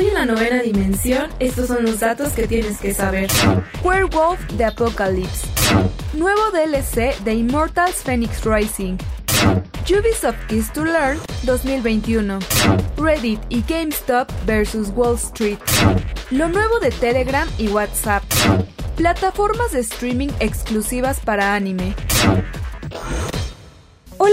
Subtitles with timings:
[0.00, 3.28] Hoy en la novena dimensión, estos son los datos que tienes que saber.
[3.84, 5.46] Werewolf de Apocalypse.
[6.14, 8.96] Nuevo DLC de Immortals Phoenix Rising.
[9.90, 12.38] Ubisoft Kiss to Learn 2021.
[12.96, 15.58] Reddit y GameStop vs Wall Street.
[16.30, 18.22] Lo nuevo de Telegram y WhatsApp.
[18.96, 21.94] Plataformas de streaming exclusivas para anime.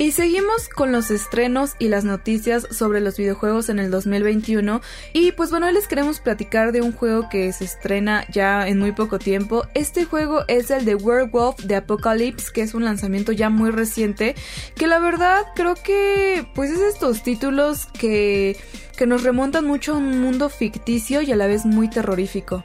[0.00, 4.80] Y seguimos con los estrenos y las noticias sobre los videojuegos en el 2021.
[5.12, 8.92] Y pues bueno, les queremos platicar de un juego que se estrena ya en muy
[8.92, 9.66] poco tiempo.
[9.74, 14.36] Este juego es el de Werewolf de Apocalypse, que es un lanzamiento ya muy reciente.
[14.76, 18.56] Que la verdad creo que pues es estos títulos que,
[18.96, 22.62] que nos remontan mucho a un mundo ficticio y a la vez muy terrorífico.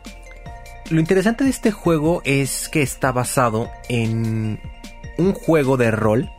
[0.91, 4.59] Lo interesante de este juego es que está basado en
[5.17, 6.29] un juego de rol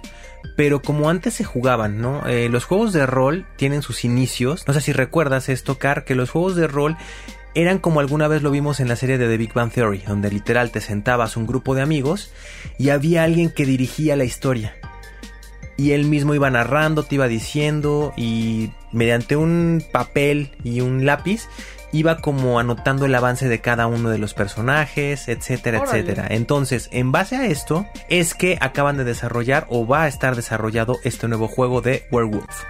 [0.57, 2.27] pero como antes se jugaban, ¿no?
[2.27, 4.67] Eh, los juegos de rol tienen sus inicios.
[4.67, 6.97] No sé si recuerdas esto, Car, que los juegos de rol
[7.55, 10.31] eran como alguna vez lo vimos en la serie de The Big Bang Theory, donde
[10.31, 12.33] literal te sentabas un grupo de amigos
[12.79, 14.75] y había alguien que dirigía la historia.
[15.77, 21.49] Y él mismo iba narrando, te iba diciendo y mediante un papel y un lápiz
[21.95, 26.27] iba como anotando el avance de cada uno de los personajes, etcétera, etcétera.
[26.29, 30.99] Entonces, en base a esto, es que acaban de desarrollar o va a estar desarrollado
[31.05, 32.65] este nuevo juego de Werewolf.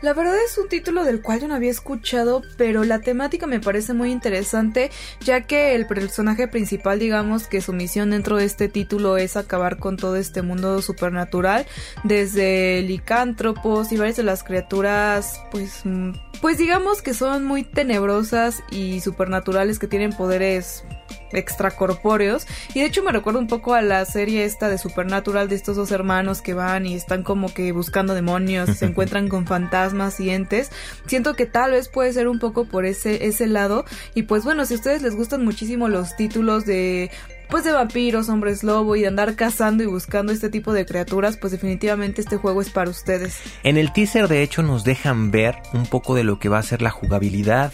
[0.00, 3.58] La verdad es un título del cual yo no había escuchado, pero la temática me
[3.58, 8.68] parece muy interesante, ya que el personaje principal, digamos que su misión dentro de este
[8.68, 11.66] título es acabar con todo este mundo supernatural,
[12.04, 18.62] desde licántropos y varias de las criaturas, pues, mm, pues digamos que son muy tenebrosas
[18.70, 20.84] y supernaturales que tienen poderes
[21.32, 25.56] extracorpóreos y de hecho me recuerda un poco a la serie esta de Supernatural de
[25.56, 30.20] estos dos hermanos que van y están como que buscando demonios, se encuentran con fantasmas
[30.20, 30.70] y entes.
[31.06, 34.64] Siento que tal vez puede ser un poco por ese ese lado y pues bueno,
[34.64, 37.10] si a ustedes les gustan muchísimo los títulos de
[37.48, 41.36] pues de vampiros, hombres lobo y de andar cazando y buscando este tipo de criaturas,
[41.36, 43.38] pues definitivamente este juego es para ustedes.
[43.62, 46.62] En el teaser de hecho nos dejan ver un poco de lo que va a
[46.62, 47.72] ser la jugabilidad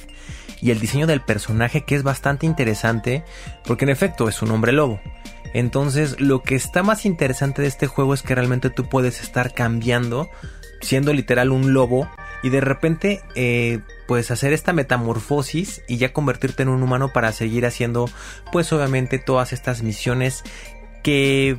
[0.65, 3.23] y el diseño del personaje que es bastante interesante
[3.67, 4.99] porque en efecto es un hombre lobo.
[5.53, 9.53] Entonces lo que está más interesante de este juego es que realmente tú puedes estar
[9.53, 10.31] cambiando
[10.81, 12.09] siendo literal un lobo
[12.43, 17.33] y de repente eh, puedes hacer esta metamorfosis y ya convertirte en un humano para
[17.33, 18.09] seguir haciendo
[18.51, 20.45] pues obviamente todas estas misiones
[21.03, 21.59] que,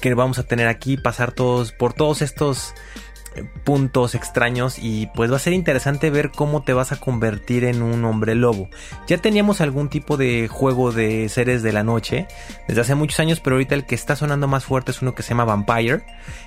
[0.00, 2.72] que vamos a tener aquí, pasar todos por todos estos
[3.64, 7.82] puntos extraños y pues va a ser interesante ver cómo te vas a convertir en
[7.82, 8.68] un hombre lobo.
[9.06, 12.26] Ya teníamos algún tipo de juego de seres de la noche
[12.66, 15.22] desde hace muchos años, pero ahorita el que está sonando más fuerte es uno que
[15.22, 16.04] se llama Vampire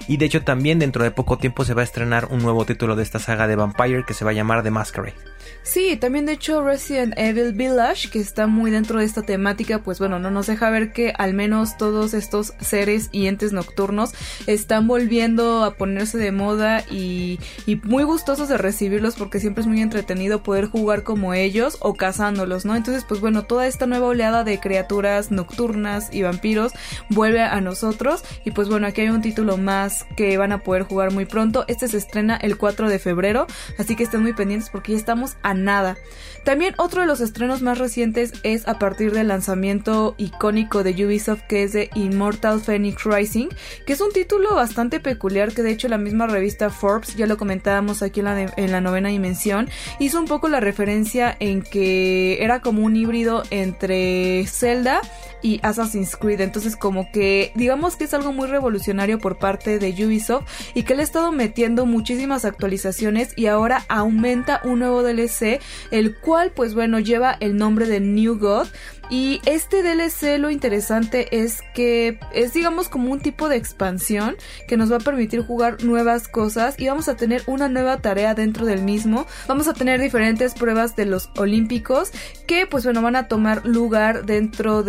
[0.07, 2.95] y de hecho también dentro de poco tiempo se va a estrenar un nuevo título
[2.95, 5.15] de esta saga de Vampire que se va a llamar The Masquerade.
[5.63, 9.99] Sí, también de hecho Resident Evil Village, que está muy dentro de esta temática, pues
[9.99, 14.13] bueno, no nos deja ver que al menos todos estos seres y entes nocturnos
[14.47, 17.39] están volviendo a ponerse de moda y,
[17.83, 22.65] muy gustosos de recibirlos porque siempre es muy entretenido poder jugar como ellos o cazándolos,
[22.65, 22.75] ¿no?
[22.75, 26.73] Entonces, pues bueno, toda esta nueva oleada de criaturas nocturnas y vampiros
[27.09, 30.83] vuelve a nosotros y pues bueno, aquí hay un título más que van a poder
[30.83, 31.65] jugar muy pronto.
[31.67, 35.37] Este se estrena el 4 de febrero, así que estén muy pendientes porque ya estamos
[35.43, 35.97] a nada.
[36.43, 41.43] También otro de los estrenos más recientes es a partir del lanzamiento icónico de Ubisoft
[41.47, 43.49] que es de Immortal Phoenix Rising,
[43.85, 47.37] que es un título bastante peculiar que de hecho la misma revista Forbes, ya lo
[47.37, 49.69] comentábamos aquí en la, en la novena dimensión,
[49.99, 55.01] hizo un poco la referencia en que era como un híbrido entre Zelda
[55.41, 56.41] y Assassin's Creed.
[56.41, 60.95] Entonces como que digamos que es algo muy revolucionario por parte de Ubisoft y que
[60.95, 65.59] le ha estado metiendo muchísimas actualizaciones y ahora aumenta un nuevo DLC,
[65.91, 68.67] el cual pues bueno lleva el nombre de New God
[69.11, 74.37] y este DLC lo interesante es que es digamos como un tipo de expansión
[74.69, 78.33] que nos va a permitir jugar nuevas cosas y vamos a tener una nueva tarea
[78.35, 79.27] dentro del mismo.
[79.49, 82.11] Vamos a tener diferentes pruebas de los olímpicos
[82.47, 84.81] que pues bueno van a tomar lugar dentro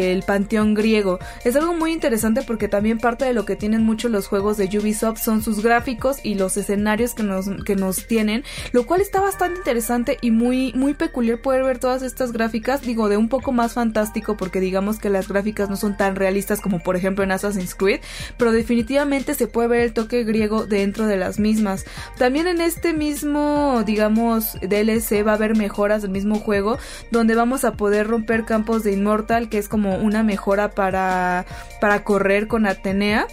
[0.00, 1.18] del panteón griego.
[1.44, 4.68] Es algo muy interesante porque también parte de lo que tienen mucho los juegos de
[4.78, 9.20] Ubisoft son sus gráficos y los escenarios que nos, que nos tienen, lo cual está
[9.20, 13.52] bastante interesante y muy, muy peculiar poder ver todas estas gráficas, digo, de un poco
[13.52, 17.32] más fantástico porque digamos que las gráficas no son tan realistas como por ejemplo en
[17.32, 18.00] Assassin's Creed,
[18.36, 21.84] pero definitivamente se puede ver el toque griego dentro de las mismas.
[22.18, 26.78] También en este mismo, digamos, DLC va a haber mejoras del mismo juego
[27.10, 31.44] donde vamos a poder romper campos de Immortal, que es como una mejora para,
[31.80, 33.26] para correr con Atenea.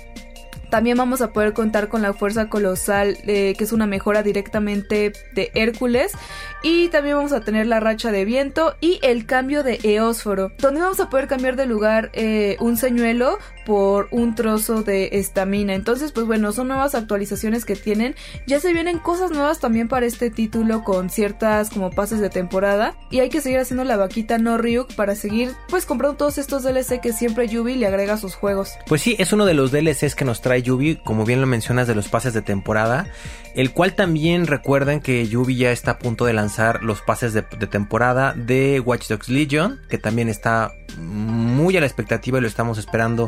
[0.70, 5.14] También vamos a poder contar con la fuerza colosal, eh, que es una mejora directamente
[5.34, 6.12] de Hércules.
[6.62, 10.82] Y también vamos a tener la racha de viento y el cambio de eósforo, donde
[10.82, 15.76] vamos a poder cambiar de lugar eh, un señuelo por un trozo de estamina.
[15.76, 18.16] Entonces, pues bueno, son nuevas actualizaciones que tienen.
[18.48, 22.96] Ya se vienen cosas nuevas también para este título con ciertas como pases de temporada.
[23.12, 26.64] Y hay que seguir haciendo la vaquita no Ryuk para seguir pues comprando todos estos
[26.64, 28.72] DLC que siempre Yubi le agrega a sus juegos.
[28.88, 31.88] Pues sí, es uno de los DLCs que nos trae Yubi, como bien lo mencionas,
[31.88, 33.12] de los pases de temporada.
[33.54, 37.42] El cual también recuerden que Yubi ya está a punto de lanzar los pases de,
[37.42, 42.48] de temporada de Watch Dogs Legion, que también está muy a la expectativa y lo
[42.48, 43.28] estamos esperando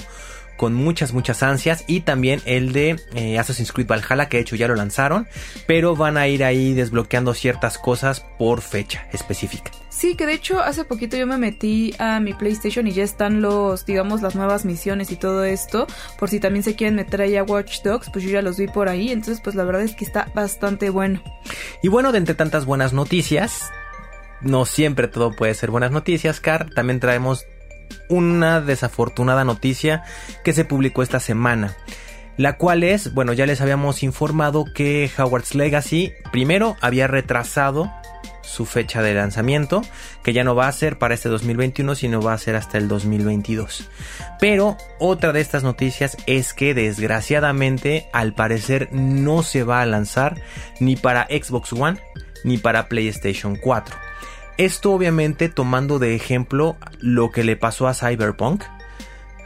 [0.60, 1.86] con muchas, muchas ansias.
[1.88, 5.26] Y también el de eh, Assassin's Creed Valhalla, que de hecho ya lo lanzaron.
[5.68, 9.72] Pero van a ir ahí desbloqueando ciertas cosas por fecha específica.
[9.88, 13.42] Sí, que de hecho hace poquito yo me metí a mi PlayStation y ya están
[13.42, 15.88] los, digamos, las nuevas misiones y todo esto.
[16.20, 18.68] Por si también se quieren meter ahí a Watch Dogs, pues yo ya los vi
[18.68, 19.14] por ahí.
[19.14, 21.24] Entonces, pues la verdad es que está bastante bueno.
[21.82, 23.72] Y bueno, de entre tantas buenas noticias,
[24.42, 26.70] no siempre todo puede ser buenas noticias, Car.
[26.72, 27.46] También traemos
[28.08, 30.04] una desafortunada noticia
[30.44, 31.76] que se publicó esta semana.
[32.38, 37.92] La cual es, bueno, ya les habíamos informado que Howard's Legacy primero había retrasado
[38.50, 39.82] su fecha de lanzamiento,
[40.24, 42.88] que ya no va a ser para este 2021, sino va a ser hasta el
[42.88, 43.90] 2022.
[44.40, 50.42] Pero otra de estas noticias es que desgraciadamente al parecer no se va a lanzar
[50.80, 52.00] ni para Xbox One
[52.44, 54.09] ni para PlayStation 4.
[54.60, 58.66] Esto obviamente tomando de ejemplo lo que le pasó a Cyberpunk.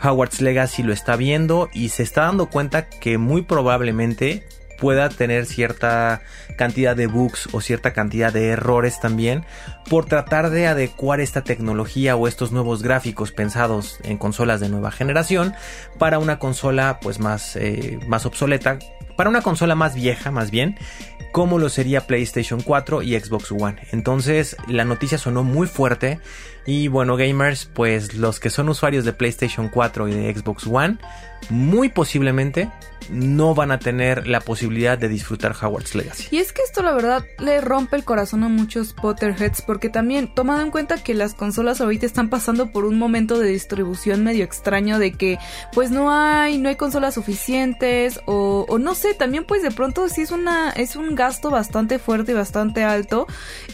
[0.01, 4.43] Howard's Legacy lo está viendo y se está dando cuenta que muy probablemente
[4.79, 6.23] pueda tener cierta
[6.57, 9.45] cantidad de bugs o cierta cantidad de errores también
[9.87, 14.89] por tratar de adecuar esta tecnología o estos nuevos gráficos pensados en consolas de nueva
[14.89, 15.53] generación
[15.99, 18.79] para una consola pues más, eh, más obsoleta
[19.15, 20.75] para una consola más vieja más bien
[21.33, 23.75] como lo sería PlayStation 4 y Xbox One.
[23.91, 26.19] Entonces la noticia sonó muy fuerte
[26.67, 30.99] y bueno gamers pues los que son usuarios de PlayStation 4 y de Xbox One
[31.49, 32.69] muy posiblemente
[33.09, 36.27] no van a tener la posibilidad de disfrutar Howard's Legacy.
[36.31, 40.33] Y es que esto la verdad le rompe el corazón a muchos Potterheads porque también
[40.33, 44.43] tomando en cuenta que las consolas ahorita están pasando por un momento de distribución medio
[44.43, 45.37] extraño de que
[45.73, 50.21] pues no hay no hay consolas suficientes o, no sé también pues de pronto sí
[50.21, 53.27] es una es un gasto bastante fuerte y bastante alto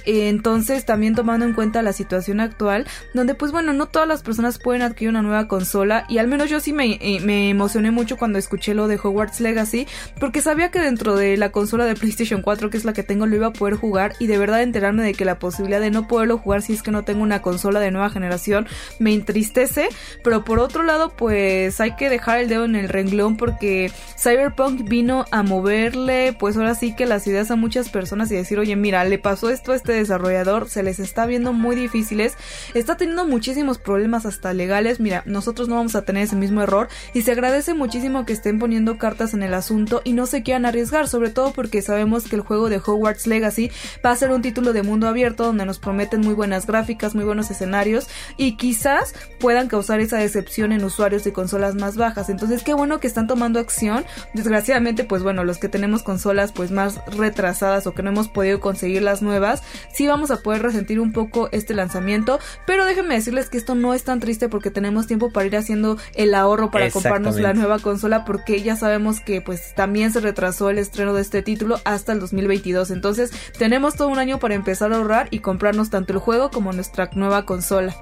[0.06, 4.60] entonces también tomando en cuenta la situación actual donde pues bueno no todas las personas
[4.60, 8.16] pueden adquirir una nueva consola y al menos yo sí me, eh, me emocioné mucho
[8.16, 9.86] cuando escuché lo de Hogwarts Legacy,
[10.18, 13.26] porque sabía que dentro de la consola de PlayStation 4, que es la que tengo,
[13.26, 16.08] lo iba a poder jugar y de verdad enterarme de que la posibilidad de no
[16.08, 18.66] poderlo jugar si es que no tengo una consola de nueva generación
[18.98, 19.90] me entristece,
[20.24, 24.88] pero por otro lado pues hay que dejar el dedo en el renglón porque Cyberpunk
[24.88, 28.78] vino a moverle pues ahora sí que las ideas a muchas personas y decir, oye
[28.78, 32.36] mira, le pasó esto a este desarrollador, se les está viendo muy difíciles,
[32.74, 36.88] está teniendo muchísimos problemas hasta legales, mira, nosotros no vamos a tener ese mismo error
[37.14, 40.66] y se agradece muchísimo que estén poniendo cartas en el asunto y no se quieran
[40.66, 43.72] arriesgar, sobre todo porque sabemos que el juego de Hogwarts Legacy
[44.06, 47.26] va a ser un título de mundo abierto donde nos prometen muy buenas gráficas, muy
[47.26, 52.30] buenos escenarios y quizás puedan causar esa decepción en usuarios de consolas más bajas.
[52.30, 54.06] Entonces, qué bueno que están tomando acción.
[54.34, 58.60] Desgraciadamente, pues bueno, los que tenemos consolas pues más retrasadas o que no hemos podido
[58.60, 63.50] conseguir las nuevas, sí vamos a poder resentir un poco este lanzamiento, pero déjenme decirles
[63.50, 66.92] que esto no es tan triste porque tenemos tiempo para ir haciendo el ahorro para
[66.92, 71.22] comprarnos la nueva consola porque ya sabemos que pues también se retrasó el estreno de
[71.22, 75.40] este título hasta el 2022, entonces tenemos todo un año para empezar a ahorrar y
[75.40, 77.96] comprarnos tanto el juego como nuestra nueva consola.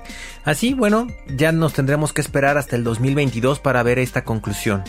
[0.44, 4.84] Así, bueno, ya nos tendremos que esperar hasta el 2022 para ver esta conclusión.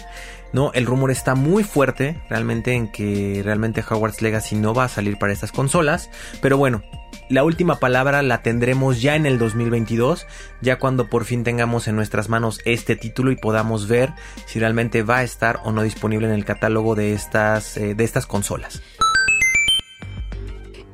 [0.52, 4.88] No, el rumor está muy fuerte realmente en que realmente Hogwarts Legacy no va a
[4.88, 6.82] salir para estas consolas, pero bueno,
[7.28, 10.26] la última palabra la tendremos ya en el 2022,
[10.62, 14.14] ya cuando por fin tengamos en nuestras manos este título y podamos ver
[14.46, 18.04] si realmente va a estar o no disponible en el catálogo de estas, eh, de
[18.04, 18.82] estas consolas.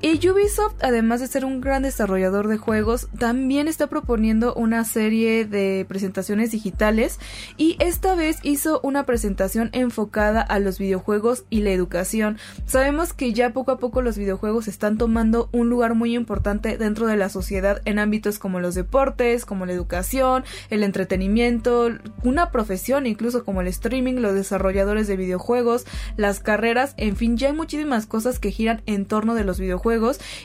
[0.04, 5.46] Y Ubisoft, además de ser un gran desarrollador de juegos, también está proponiendo una serie
[5.46, 7.18] de presentaciones digitales
[7.56, 12.37] y esta vez hizo una presentación enfocada a los videojuegos y la educación.
[12.66, 17.06] Sabemos que ya poco a poco los videojuegos están tomando un lugar muy importante dentro
[17.06, 21.88] de la sociedad en ámbitos como los deportes, como la educación, el entretenimiento,
[22.23, 25.87] una profesión incluso como el streaming, los desarrolladores de videojuegos,
[26.18, 29.93] las carreras, en fin, ya hay muchísimas cosas que giran en torno de los videojuegos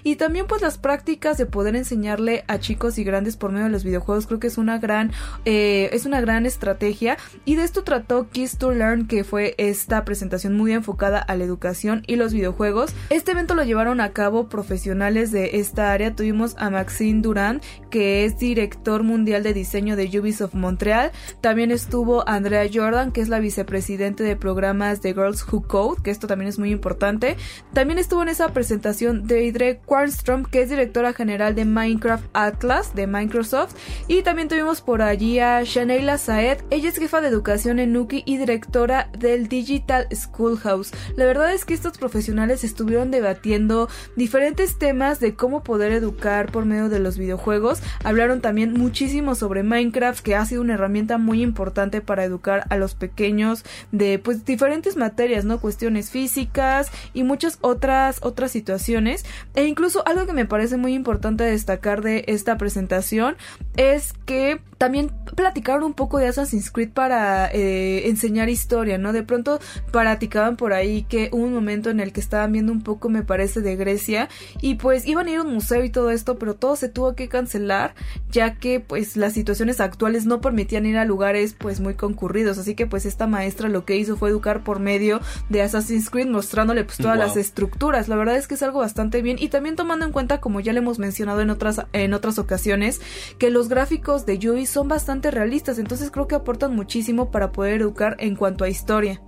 [0.03, 3.71] y también pues las prácticas de poder enseñarle a chicos y grandes por medio de
[3.71, 5.11] los videojuegos creo que es una gran
[5.45, 7.17] eh, es una gran estrategia.
[7.45, 11.43] Y de esto trató Kiss to Learn que fue esta presentación muy enfocada a la
[11.43, 12.93] educación y los videojuegos.
[13.09, 16.15] Este evento lo llevaron a cabo profesionales de esta área.
[16.15, 21.11] Tuvimos a Maxine Durand que es director mundial de diseño de Ubisoft Montreal.
[21.41, 26.11] También estuvo Andrea Jordan que es la vicepresidente de programas de Girls Who Code que
[26.11, 27.37] esto también es muy importante.
[27.73, 32.93] También estuvo en esa presentación de Deidre Quarnstrom, que es directora general de Minecraft Atlas
[32.93, 33.73] de Microsoft.
[34.09, 38.23] Y también tuvimos por allí a Shaneila Saed, ella es jefa de educación en Nuki
[38.25, 40.91] y directora del Digital Schoolhouse.
[41.15, 46.65] La verdad es que estos profesionales estuvieron debatiendo diferentes temas de cómo poder educar por
[46.65, 47.81] medio de los videojuegos.
[48.03, 52.75] Hablaron también muchísimo sobre Minecraft, que ha sido una herramienta muy importante para educar a
[52.75, 55.61] los pequeños de pues diferentes materias, ¿no?
[55.61, 59.18] Cuestiones físicas y muchas otras otras situaciones.
[59.55, 63.37] E incluso algo que me parece muy importante destacar de esta presentación
[63.75, 69.13] es que también platicaron un poco de Assassin's Creed para eh, enseñar historia, ¿no?
[69.13, 69.59] De pronto
[69.91, 73.23] platicaban por ahí que hubo un momento en el que estaban viendo un poco, me
[73.23, 74.29] parece, de Grecia
[74.61, 77.15] y pues iban a ir a un museo y todo esto, pero todo se tuvo
[77.15, 77.95] que cancelar
[78.31, 82.75] ya que pues las situaciones actuales no permitían ir a lugares pues muy concurridos, así
[82.75, 86.83] que pues esta maestra lo que hizo fue educar por medio de Assassin's Creed mostrándole
[86.83, 88.07] pues todas las estructuras.
[88.07, 90.73] La verdad es que es algo bastante bien y también tomando en cuenta como ya
[90.73, 93.01] le hemos mencionado en otras en otras ocasiones
[93.37, 97.81] que los gráficos de Yui son bastante realistas, entonces creo que aportan muchísimo para poder
[97.81, 99.21] educar en cuanto a historia.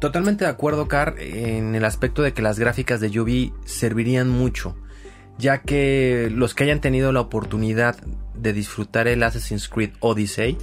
[0.00, 4.76] Totalmente de acuerdo, Car, en el aspecto de que las gráficas de Yubi servirían mucho,
[5.38, 7.96] ya que los que hayan tenido la oportunidad
[8.34, 10.56] de disfrutar el Assassin's Creed Odyssey,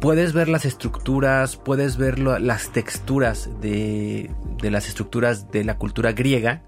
[0.00, 4.30] puedes ver las estructuras, puedes ver las texturas de,
[4.62, 6.62] de las estructuras de la cultura griega,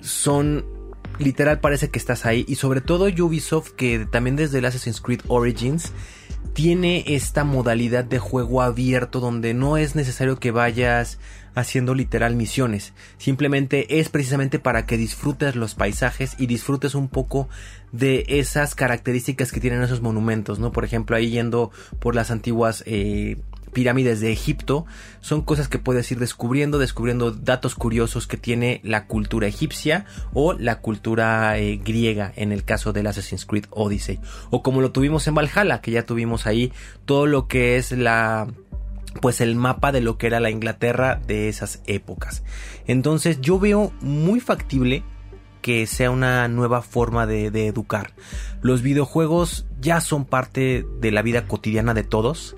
[0.00, 0.77] son
[1.18, 2.44] literal parece que estás ahí.
[2.48, 5.92] Y sobre todo Ubisoft, que también desde el Assassin's Creed Origins
[6.52, 11.18] tiene esta modalidad de juego abierto donde no es necesario que vayas
[11.54, 12.92] haciendo literal misiones.
[13.16, 17.48] Simplemente es precisamente para que disfrutes los paisajes y disfrutes un poco
[17.92, 20.72] de esas características que tienen esos monumentos, ¿no?
[20.72, 23.36] Por ejemplo, ahí yendo por las antiguas eh,
[23.78, 24.86] pirámides de Egipto,
[25.20, 30.52] son cosas que puedes ir descubriendo, descubriendo datos curiosos que tiene la cultura egipcia o
[30.52, 34.18] la cultura eh, griega en el caso del Assassin's Creed Odyssey.
[34.50, 36.72] O como lo tuvimos en Valhalla, que ya tuvimos ahí
[37.04, 38.48] todo lo que es la
[39.22, 42.42] pues el mapa de lo que era la Inglaterra de esas épocas.
[42.88, 45.04] Entonces yo veo muy factible
[45.62, 48.10] que sea una nueva forma de, de, educar.
[48.60, 52.56] Los videojuegos ya son parte de la vida cotidiana de todos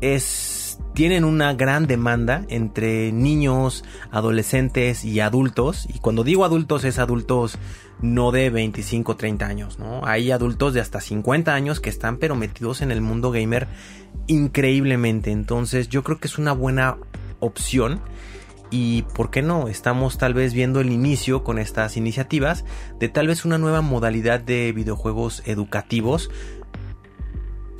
[0.00, 0.60] es
[0.94, 5.86] tienen una gran demanda entre niños, adolescentes y adultos.
[5.88, 7.58] Y cuando digo adultos es adultos
[8.02, 10.04] no de 25 o 30 años, ¿no?
[10.04, 13.68] Hay adultos de hasta 50 años que están pero metidos en el mundo gamer
[14.26, 15.30] increíblemente.
[15.30, 16.96] Entonces yo creo que es una buena
[17.38, 18.00] opción.
[18.72, 22.64] Y por qué no, estamos tal vez viendo el inicio con estas iniciativas
[23.00, 26.30] de tal vez una nueva modalidad de videojuegos educativos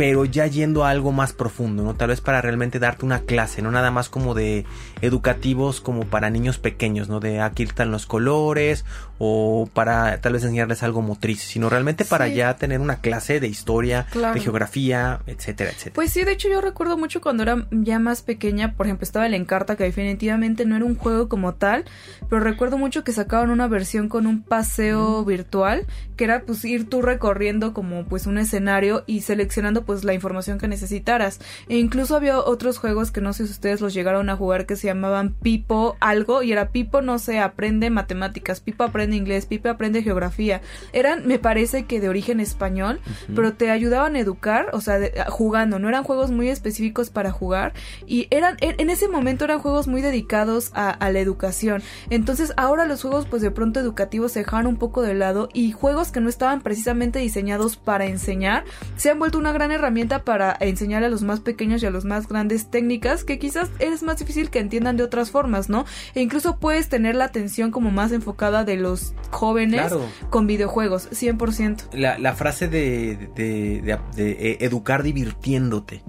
[0.01, 1.95] pero ya yendo a algo más profundo, ¿no?
[1.95, 4.65] Tal vez para realmente darte una clase, no nada más como de
[5.03, 7.21] educativos como para niños pequeños, ¿no?
[7.21, 8.87] De aquí están los colores
[9.19, 13.49] o para tal vez enseñarles algo motriz, sino realmente para ya tener una clase de
[13.49, 15.95] historia, de geografía, etcétera, etcétera.
[15.95, 19.27] Pues sí, de hecho yo recuerdo mucho cuando era ya más pequeña, por ejemplo, estaba
[19.27, 21.85] el Encarta que definitivamente no era un juego como tal,
[22.31, 25.85] pero recuerdo mucho que sacaban una versión con un paseo virtual,
[26.17, 30.59] que era pues ir tú recorriendo como pues un escenario y seleccionando pues la información
[30.59, 31.41] que necesitaras.
[31.69, 34.77] E incluso había otros juegos que no sé si ustedes los llegaron a jugar que
[34.77, 39.69] se llamaban Pipo algo y era Pipo no sé, aprende matemáticas, Pipo aprende inglés, Pipo
[39.69, 40.61] aprende geografía.
[40.93, 43.01] Eran, me parece que de origen español,
[43.35, 47.73] pero te ayudaban a educar, o sea, jugando, no eran juegos muy específicos para jugar
[48.07, 51.83] y eran, en, ese momento eran juegos muy dedicados a, a la educación.
[52.11, 55.73] Entonces ahora los juegos pues de pronto educativos se dejaron un poco de lado y
[55.73, 58.63] juegos que no estaban precisamente diseñados para enseñar
[58.97, 59.80] se han vuelto una gran herramienta
[60.25, 64.03] para enseñar a los más pequeños y a los más grandes técnicas que quizás es
[64.03, 65.85] más difícil que entiendan de otras formas, ¿no?
[66.15, 69.93] E incluso puedes tener la atención como más enfocada de los jóvenes
[70.31, 71.93] con videojuegos, 100%.
[71.93, 76.03] La, la frase de, de, de educar divirtiéndote,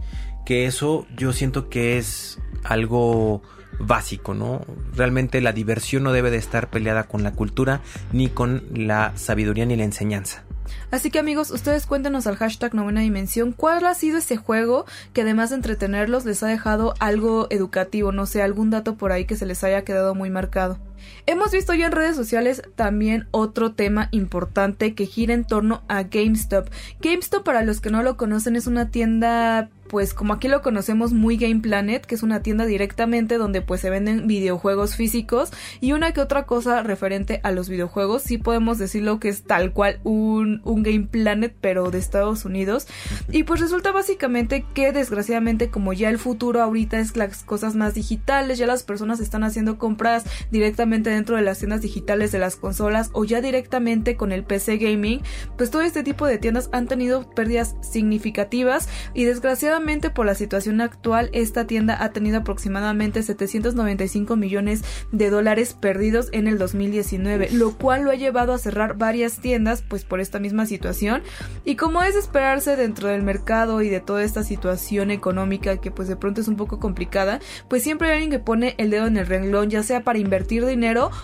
[0.46, 3.42] que eso yo siento que es algo
[3.80, 4.62] básico, ¿no?
[4.94, 9.66] Realmente la diversión no debe de estar peleada con la cultura, ni con la sabiduría,
[9.66, 10.44] ni la enseñanza.
[10.91, 15.22] Así que amigos, ustedes cuéntenos al hashtag novena dimensión cuál ha sido ese juego que
[15.22, 19.36] además de entretenerlos les ha dejado algo educativo, no sé, algún dato por ahí que
[19.36, 20.77] se les haya quedado muy marcado.
[21.25, 26.03] Hemos visto ya en redes sociales también otro tema importante que gira en torno a
[26.03, 26.70] GameStop.
[27.01, 31.12] GameStop, para los que no lo conocen, es una tienda pues como aquí lo conocemos
[31.12, 35.91] muy Game Planet, que es una tienda directamente donde pues se venden videojuegos físicos y
[35.91, 40.00] una que otra cosa referente a los videojuegos, sí podemos decirlo que es tal cual
[40.05, 42.88] un, un Game Planet pero de Estados Unidos
[43.34, 47.93] y pues resulta básicamente que desgraciadamente como ya el futuro ahorita es las cosas más
[47.93, 52.55] digitales, ya las personas están haciendo compras directamente dentro de las tiendas digitales de las
[52.55, 55.21] consolas o ya directamente con el PC gaming,
[55.57, 60.81] pues todo este tipo de tiendas han tenido pérdidas significativas y desgraciadamente por la situación
[60.81, 67.77] actual, esta tienda ha tenido aproximadamente 795 millones de dólares perdidos en el 2019, lo
[67.77, 71.21] cual lo ha llevado a cerrar varias tiendas pues por esta misma situación.
[71.65, 76.07] Y como es esperarse dentro del mercado y de toda esta situación económica que pues
[76.07, 79.17] de pronto es un poco complicada, pues siempre hay alguien que pone el dedo en
[79.17, 80.81] el renglón, ya sea para invertir dinero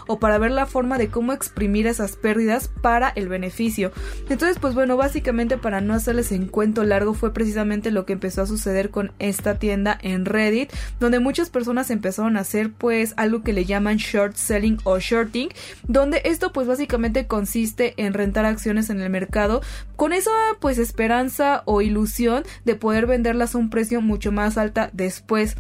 [0.08, 3.92] o para ver la forma de cómo exprimir esas pérdidas para el beneficio.
[4.30, 8.44] Entonces pues bueno, básicamente para no hacerles en cuento largo fue precisamente lo que empezó
[8.44, 13.42] a suceder con esta tienda en Reddit, donde muchas personas empezaron a hacer pues algo
[13.42, 15.50] que le llaman short selling o shorting,
[15.88, 19.62] donde esto pues básicamente consiste en rentar acciones en el mercado
[19.96, 24.90] con esa pues esperanza o ilusión de poder venderlas a un precio mucho más alta
[24.94, 25.56] después.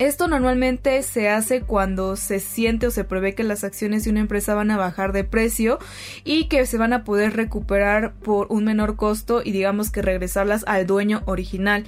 [0.00, 4.18] Esto normalmente se hace cuando se siente o se prevé que las acciones de una
[4.18, 5.78] empresa van a bajar de precio
[6.24, 10.64] y que se van a poder recuperar por un menor costo y digamos que regresarlas
[10.66, 11.84] al dueño original.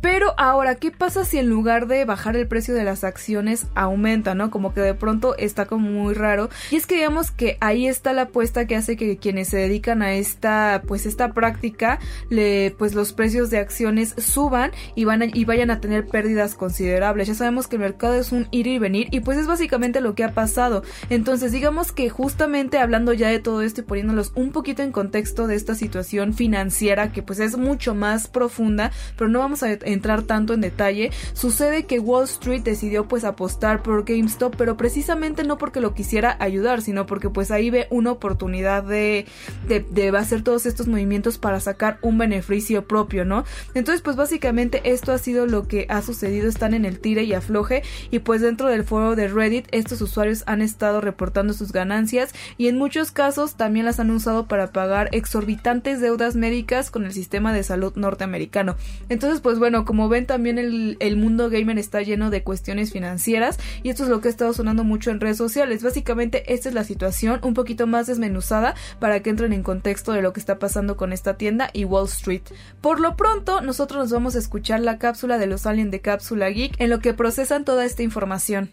[0.00, 4.34] Pero ahora, ¿qué pasa si en lugar de bajar el precio de las acciones aumenta,
[4.34, 4.50] no?
[4.50, 6.48] Como que de pronto está como muy raro.
[6.70, 10.02] Y es que digamos que ahí está la apuesta que hace que quienes se dedican
[10.02, 15.44] a esta, pues esta práctica, le, pues los precios de acciones suban y van y
[15.44, 17.28] vayan a tener pérdidas considerables.
[17.28, 20.14] Ya sabemos que el mercado es un ir y venir y pues es básicamente lo
[20.14, 20.82] que ha pasado.
[21.10, 25.46] Entonces digamos que justamente hablando ya de todo esto y poniéndolos un poquito en contexto
[25.46, 30.22] de esta situación financiera que pues es mucho más profunda, pero no vamos a entrar
[30.22, 35.58] tanto en detalle, sucede que Wall Street decidió pues apostar por GameStop, pero precisamente no
[35.58, 39.26] porque lo quisiera ayudar, sino porque pues ahí ve una oportunidad de,
[39.68, 43.44] de, de hacer todos estos movimientos para sacar un beneficio propio, ¿no?
[43.74, 47.34] Entonces pues básicamente esto ha sido lo que ha sucedido, están en el tire y
[47.34, 52.34] afloje y pues dentro del foro de Reddit estos usuarios han estado reportando sus ganancias
[52.56, 57.12] y en muchos casos también las han usado para pagar exorbitantes deudas médicas con el
[57.12, 58.76] sistema de salud norteamericano.
[59.08, 63.58] Entonces pues bueno, como ven también el, el, mundo gamer está lleno de cuestiones financieras
[63.82, 65.82] y esto es lo que ha estado sonando mucho en redes sociales.
[65.82, 70.22] Básicamente esta es la situación un poquito más desmenuzada para que entren en contexto de
[70.22, 72.42] lo que está pasando con esta tienda y Wall Street.
[72.80, 76.48] Por lo pronto nosotros nos vamos a escuchar la cápsula de los aliens de Cápsula
[76.48, 78.70] Geek en lo que procesan toda esta información.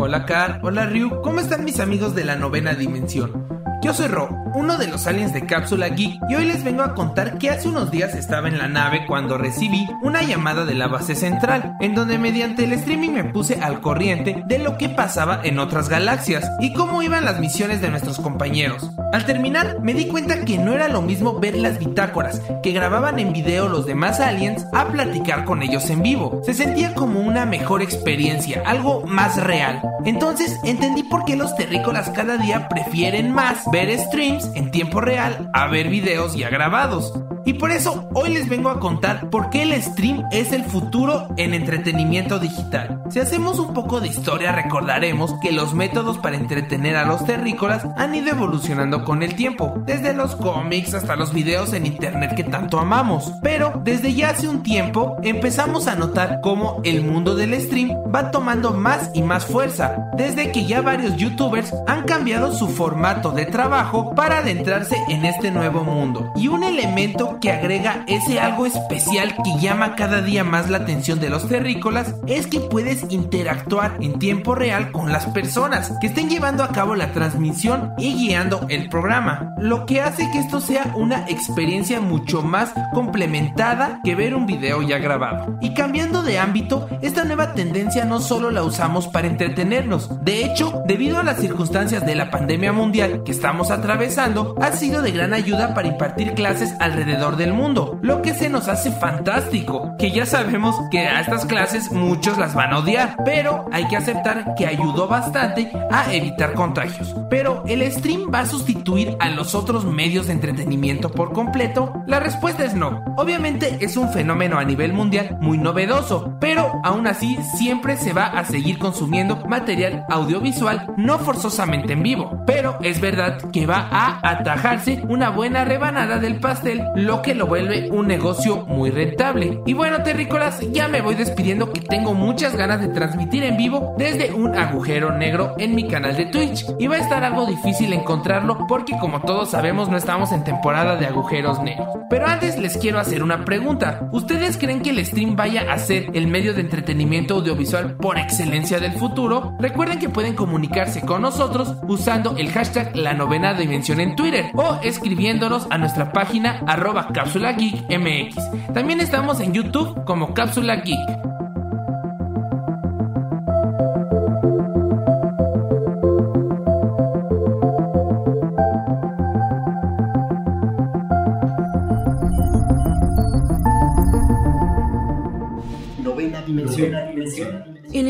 [0.00, 3.48] Hola Car, hola Ryu, ¿cómo están mis amigos de la novena dimensión?
[3.80, 6.94] Yo soy Ro, uno de los aliens de Cápsula Geek y hoy les vengo a
[6.94, 10.88] contar que hace unos días estaba en la nave cuando recibí una llamada de la
[10.88, 15.40] base central, en donde mediante el streaming me puse al corriente de lo que pasaba
[15.44, 18.90] en otras galaxias y cómo iban las misiones de nuestros compañeros.
[19.12, 23.20] Al terminar me di cuenta que no era lo mismo ver las bitácoras que grababan
[23.20, 26.40] en video los demás aliens a platicar con ellos en vivo.
[26.44, 29.80] Se sentía como una mejor experiencia, algo más real.
[30.04, 35.50] Entonces entendí por qué los terrícolas cada día prefieren más ver streams en tiempo real
[35.52, 37.12] a ver videos ya grabados.
[37.44, 41.28] Y por eso hoy les vengo a contar por qué el stream es el futuro
[41.36, 43.02] en entretenimiento digital.
[43.10, 47.86] Si hacemos un poco de historia recordaremos que los métodos para entretener a los terrícolas
[47.96, 52.44] han ido evolucionando con el tiempo, desde los cómics hasta los videos en internet que
[52.44, 53.32] tanto amamos.
[53.42, 58.30] Pero desde ya hace un tiempo empezamos a notar cómo el mundo del stream va
[58.30, 63.46] tomando más y más fuerza, desde que ya varios youtubers han cambiado su formato de
[63.46, 66.32] trabajo para adentrarse en este nuevo mundo.
[66.36, 71.20] Y un elemento que agrega ese algo especial que llama cada día más la atención
[71.20, 76.28] de los terrícolas es que puedes interactuar en tiempo real con las personas que estén
[76.28, 80.92] llevando a cabo la transmisión y guiando el programa, lo que hace que esto sea
[80.96, 85.58] una experiencia mucho más complementada que ver un video ya grabado.
[85.60, 90.82] Y cambiando de ámbito, esta nueva tendencia no solo la usamos para entretenernos, de hecho,
[90.86, 95.34] debido a las circunstancias de la pandemia mundial que estamos atravesando, ha sido de gran
[95.34, 100.24] ayuda para impartir clases alrededor del mundo, lo que se nos hace fantástico, que ya
[100.24, 104.68] sabemos que a estas clases muchos las van a odiar, pero hay que aceptar que
[104.68, 107.16] ayudó bastante a evitar contagios.
[107.28, 111.92] Pero ¿el stream va a sustituir a los otros medios de entretenimiento por completo?
[112.06, 113.02] La respuesta es no.
[113.16, 118.26] Obviamente es un fenómeno a nivel mundial muy novedoso, pero aún así siempre se va
[118.26, 122.44] a seguir consumiendo material audiovisual no forzosamente en vivo.
[122.46, 127.46] Pero es verdad que va a atajarse una buena rebanada del pastel, lo que lo
[127.46, 129.62] vuelve un negocio muy rentable.
[129.64, 133.94] Y bueno, terrícolas, ya me voy despidiendo que tengo muchas ganas de transmitir en vivo
[133.96, 136.66] desde un agujero negro en mi canal de Twitch.
[136.78, 140.96] Y va a estar algo difícil encontrarlo porque como todos sabemos no estamos en temporada
[140.96, 141.88] de agujeros negros.
[142.10, 144.08] Pero antes les quiero hacer una pregunta.
[144.12, 148.80] ¿Ustedes creen que el stream vaya a ser el medio de entretenimiento audiovisual por excelencia
[148.80, 149.54] del futuro?
[149.58, 154.78] Recuerden que pueden comunicarse con nosotros usando el hashtag la novena dimensión en Twitter o
[154.82, 158.72] escribiéndonos a nuestra página arroba Cápsula Geek MX.
[158.74, 161.37] También estamos en YouTube como Cápsula Geek.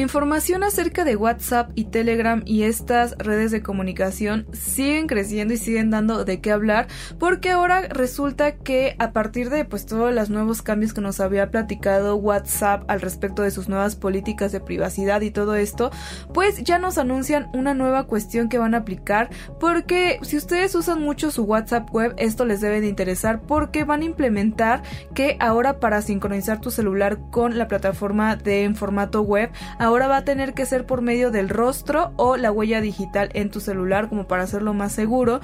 [0.08, 5.90] Información acerca de WhatsApp y Telegram y estas redes de comunicación siguen creciendo y siguen
[5.90, 6.86] dando de qué hablar
[7.18, 11.50] porque ahora resulta que a partir de pues todos los nuevos cambios que nos había
[11.50, 15.90] platicado WhatsApp al respecto de sus nuevas políticas de privacidad y todo esto,
[16.32, 19.28] pues ya nos anuncian una nueva cuestión que van a aplicar
[19.60, 24.00] porque si ustedes usan mucho su WhatsApp web esto les debe de interesar porque van
[24.00, 24.82] a implementar
[25.14, 30.18] que ahora para sincronizar tu celular con la plataforma de en formato web ahora va
[30.18, 34.08] a tener que ser por medio del rostro o la huella digital en tu celular
[34.08, 35.40] como para hacerlo más seguro.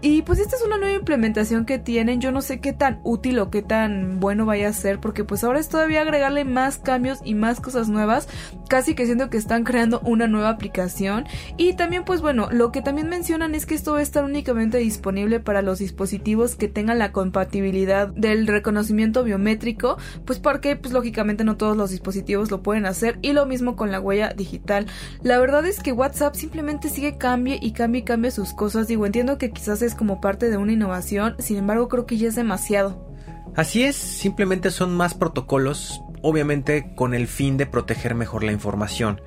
[0.00, 3.38] Y pues esta es una nueva implementación que tienen, yo no sé qué tan útil
[3.40, 7.18] o qué tan bueno vaya a ser porque pues ahora es todavía agregarle más cambios
[7.24, 8.28] y más cosas nuevas,
[8.68, 11.26] casi que siento que están creando una nueva aplicación.
[11.56, 14.78] Y también pues bueno, lo que también mencionan es que esto va a estar únicamente
[14.78, 21.44] disponible para los dispositivos que tengan la compatibilidad del reconocimiento biométrico, pues porque pues lógicamente
[21.44, 23.18] no todos los dispositivos lo pueden hacer.
[23.22, 24.86] Y lo mismo con la huella digital.
[25.22, 28.88] La verdad es que WhatsApp simplemente sigue cambie y cambie y cambie sus cosas.
[28.88, 32.28] Digo, entiendo que quizás es como parte de una innovación, sin embargo creo que ya
[32.28, 33.06] es demasiado.
[33.54, 39.20] Así es, simplemente son más protocolos, obviamente con el fin de proteger mejor la información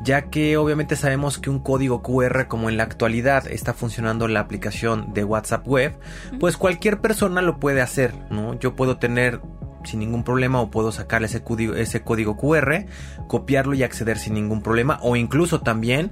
[0.00, 4.40] ya que obviamente sabemos que un código QR como en la actualidad está funcionando la
[4.40, 5.98] aplicación de WhatsApp web,
[6.38, 8.58] pues cualquier persona lo puede hacer, ¿no?
[8.58, 9.40] Yo puedo tener
[9.84, 12.86] sin ningún problema o puedo sacarle ese código, ese código QR,
[13.26, 16.10] copiarlo y acceder sin ningún problema o incluso también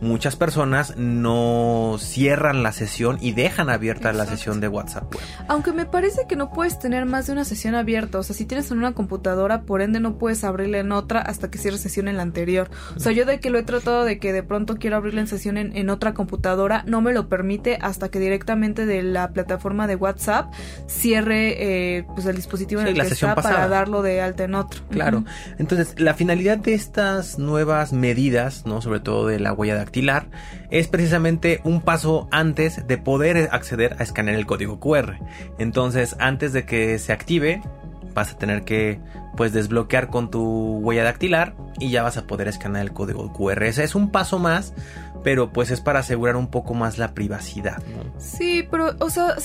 [0.00, 5.12] muchas personas no cierran la sesión y dejan abierta la sesión de WhatsApp
[5.48, 8.44] Aunque me parece que no puedes tener más de una sesión abierta, o sea, si
[8.44, 12.08] tienes en una computadora, por ende no puedes abrirla en otra hasta que cierres sesión
[12.08, 12.70] en la anterior.
[12.96, 15.26] O sea, yo de que lo he tratado de que de pronto quiero abrirla en
[15.26, 19.96] sesión en, otra computadora, no me lo permite hasta que directamente de la plataforma de
[19.96, 20.52] WhatsApp
[20.86, 24.82] cierre eh, pues el dispositivo en el que está para darlo de alta en otro.
[24.90, 25.24] Claro.
[25.58, 28.80] Entonces, la finalidad de estas nuevas medidas, ¿no?
[28.80, 29.74] Sobre todo de la huella
[30.70, 35.16] es precisamente un paso antes de poder acceder a escanear el código QR.
[35.58, 37.62] Entonces, antes de que se active,
[38.14, 39.00] vas a tener que
[39.36, 43.62] pues desbloquear con tu huella dactilar y ya vas a poder escanear el código QR.
[43.62, 44.74] Ese es un paso más,
[45.22, 47.82] pero pues es para asegurar un poco más la privacidad.
[48.18, 49.36] Sí, pero o sea,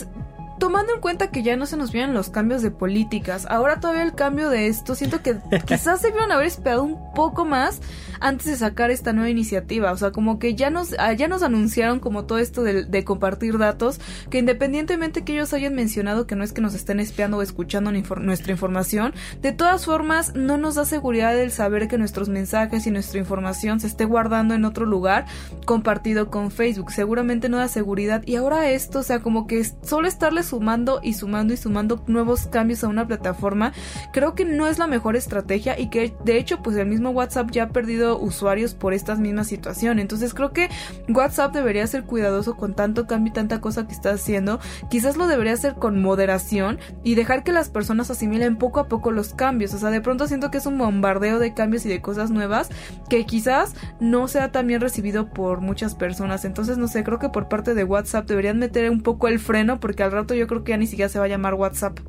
[0.60, 4.04] tomando en cuenta que ya no se nos vienen los cambios de políticas, ahora todavía
[4.04, 7.82] el cambio de esto, siento que quizás se debieron haber esperado un poco más
[8.20, 9.92] antes de sacar esta nueva iniciativa.
[9.92, 13.58] O sea, como que ya nos, ah, ya nos anunciaron como todo esto de, compartir
[13.58, 17.42] datos, que independientemente que ellos hayan mencionado que no es que nos estén espiando o
[17.42, 22.88] escuchando nuestra información, de todas formas no nos da seguridad el saber que nuestros mensajes
[22.88, 25.26] y nuestra información se esté guardando en otro lugar
[25.66, 26.92] compartido con Facebook.
[26.92, 28.24] Seguramente no da seguridad.
[28.26, 32.48] Y ahora esto, o sea, como que solo estarle sumando y sumando y sumando nuevos
[32.48, 33.74] cambios a una plataforma,
[34.14, 37.52] creo que no es la mejor estrategia y que de hecho pues el mismo WhatsApp
[37.52, 40.02] ya ha perdido usuarios por estas mismas situaciones.
[40.02, 40.70] Entonces creo que
[41.10, 44.60] WhatsApp debería ser cuidadoso con tanto cambio y tanta cosa que está haciendo.
[44.90, 49.12] Quizás lo debería hacer con moderación y dejar que las personas asimilen poco a poco
[49.12, 49.74] los cambios.
[49.74, 52.70] O sea, de pronto siento que es un bombardeo de cambios y de cosas nuevas
[53.10, 56.46] que quizás no sea tan bien recibido por muchas personas.
[56.46, 59.80] Entonces, no sé, creo que por parte de WhatsApp deberían meter un poco el freno
[59.80, 62.00] porque al rato yo creo que ya ni siquiera se va a llamar WhatsApp.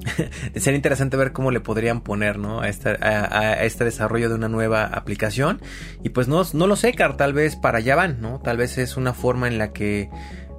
[0.56, 2.60] Sería interesante ver cómo le podrían poner, ¿no?
[2.60, 5.60] A este, desarrollo de una nueva aplicación.
[6.02, 8.40] Y pues no, no lo sé, Car, tal vez para allá van, ¿no?
[8.40, 10.10] Tal vez es una forma en la que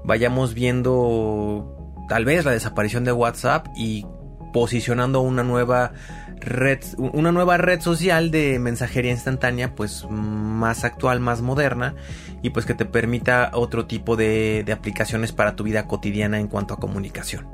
[0.03, 4.05] vayamos viendo tal vez la desaparición de WhatsApp y
[4.53, 5.93] posicionando una nueva
[6.39, 11.95] red, una nueva red social de mensajería instantánea, pues más actual, más moderna
[12.41, 16.73] y pues que te permita otro tipo de, aplicaciones para tu vida cotidiana en cuanto
[16.73, 17.47] a comunicación.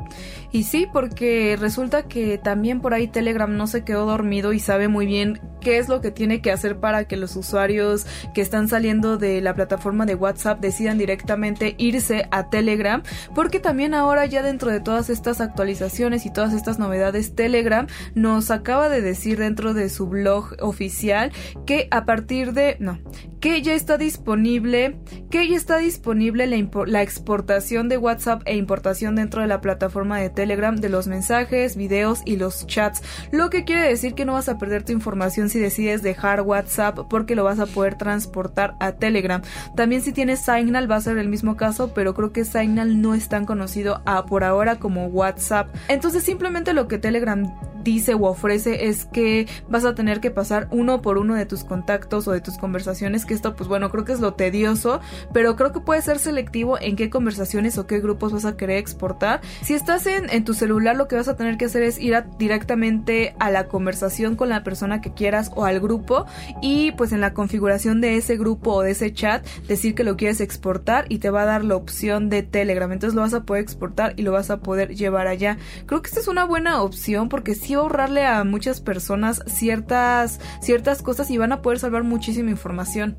[0.51, 4.87] Y sí, porque resulta que también por ahí Telegram no se quedó dormido y sabe
[4.87, 8.67] muy bien qué es lo que tiene que hacer para que los usuarios que están
[8.67, 14.43] saliendo de la plataforma de WhatsApp decidan directamente irse a Telegram, porque también ahora ya
[14.43, 19.73] dentro de todas estas actualizaciones y todas estas novedades Telegram nos acaba de decir dentro
[19.73, 21.31] de su blog oficial
[21.65, 22.99] que a partir de no,
[23.39, 24.76] que ya está disponible,
[25.29, 30.19] que ya está disponible la, la exportación de WhatsApp e importación dentro de la plataforma
[30.19, 34.33] de Telegram de los mensajes, videos y los chats, lo que quiere decir que no
[34.33, 38.75] vas a perder tu información si decides dejar WhatsApp porque lo vas a poder transportar
[38.79, 39.41] a Telegram.
[39.75, 43.13] También si tienes Signal va a ser el mismo caso, pero creo que Signal no
[43.13, 45.73] es tan conocido a, por ahora como WhatsApp.
[45.87, 50.67] Entonces simplemente lo que Telegram dice o ofrece es que vas a tener que pasar
[50.71, 54.03] uno por uno de tus contactos o de tus conversaciones, que esto pues bueno, creo
[54.03, 54.66] que es lo tedioso,
[55.33, 58.77] pero creo que puede ser selectivo en qué conversaciones o qué grupos vas a querer
[58.77, 59.41] exportar.
[59.61, 63.35] Si estás en, tu celular, lo que vas a tener que hacer es ir directamente
[63.39, 66.25] a la conversación con la persona que quieras o al grupo
[66.61, 70.17] y pues en la configuración de ese grupo o de ese chat decir que lo
[70.17, 72.91] quieres exportar y te va a dar la opción de Telegram.
[72.91, 75.57] Entonces lo vas a poder exportar y lo vas a poder llevar allá.
[75.85, 81.01] Creo que esta es una buena opción porque si ahorrarle a muchas personas ciertas, ciertas
[81.01, 83.17] cosas y van a poder salvar muchísima información.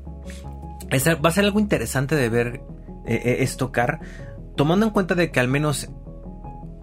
[0.91, 2.61] Va a ser algo interesante de ver
[3.05, 3.99] eh, eh, esto, Car,
[4.55, 5.89] tomando en cuenta de que al menos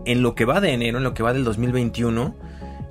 [0.05, 2.35] en lo que va de enero, en lo que va del 2021,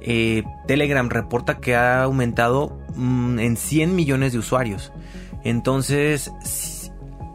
[0.01, 4.91] eh, Telegram reporta que ha aumentado mm, en 100 millones de usuarios.
[5.43, 6.31] Entonces,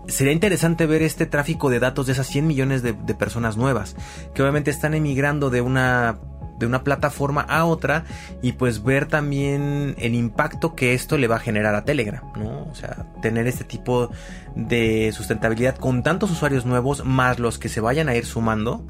[0.06, 3.96] sería interesante ver este tráfico de datos de esas 100 millones de, personas nuevas,
[4.34, 6.18] que obviamente están emigrando de una
[6.60, 8.04] de una plataforma a otra
[8.42, 12.68] y pues ver también el impacto que esto le va a generar a Telegram, ¿no?
[12.70, 14.10] O sea, tener este tipo
[14.54, 18.86] de sustentabilidad con tantos usuarios nuevos más los que se vayan a ir sumando,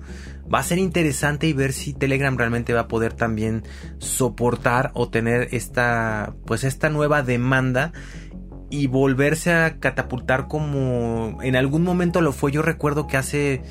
[0.53, 3.63] va a ser interesante y ver si Telegram realmente va a poder también
[3.99, 7.93] soportar o tener esta pues esta nueva demanda
[8.69, 12.53] y volverse a catapultar como en algún momento lo fue.
[12.53, 13.63] Yo recuerdo que hace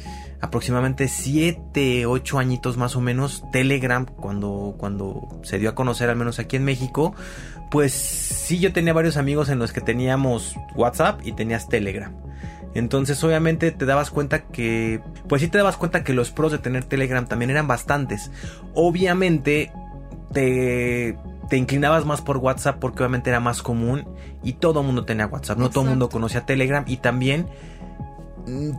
[0.41, 6.15] aproximadamente 7, 8 añitos más o menos, Telegram, cuando, cuando se dio a conocer, al
[6.15, 7.13] menos aquí en México,
[7.69, 12.13] pues sí yo tenía varios amigos en los que teníamos WhatsApp y tenías Telegram.
[12.73, 16.59] Entonces obviamente te dabas cuenta que, pues sí te dabas cuenta que los pros de
[16.59, 18.31] tener Telegram también eran bastantes.
[18.75, 19.71] Obviamente
[20.31, 21.17] te,
[21.49, 24.07] te inclinabas más por WhatsApp porque obviamente era más común
[24.43, 27.47] y todo el mundo tenía WhatsApp, no todo el mundo conocía Telegram y también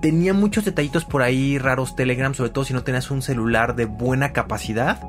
[0.00, 3.84] tenía muchos detallitos por ahí raros Telegram, sobre todo si no tenías un celular de
[3.84, 5.00] buena capacidad.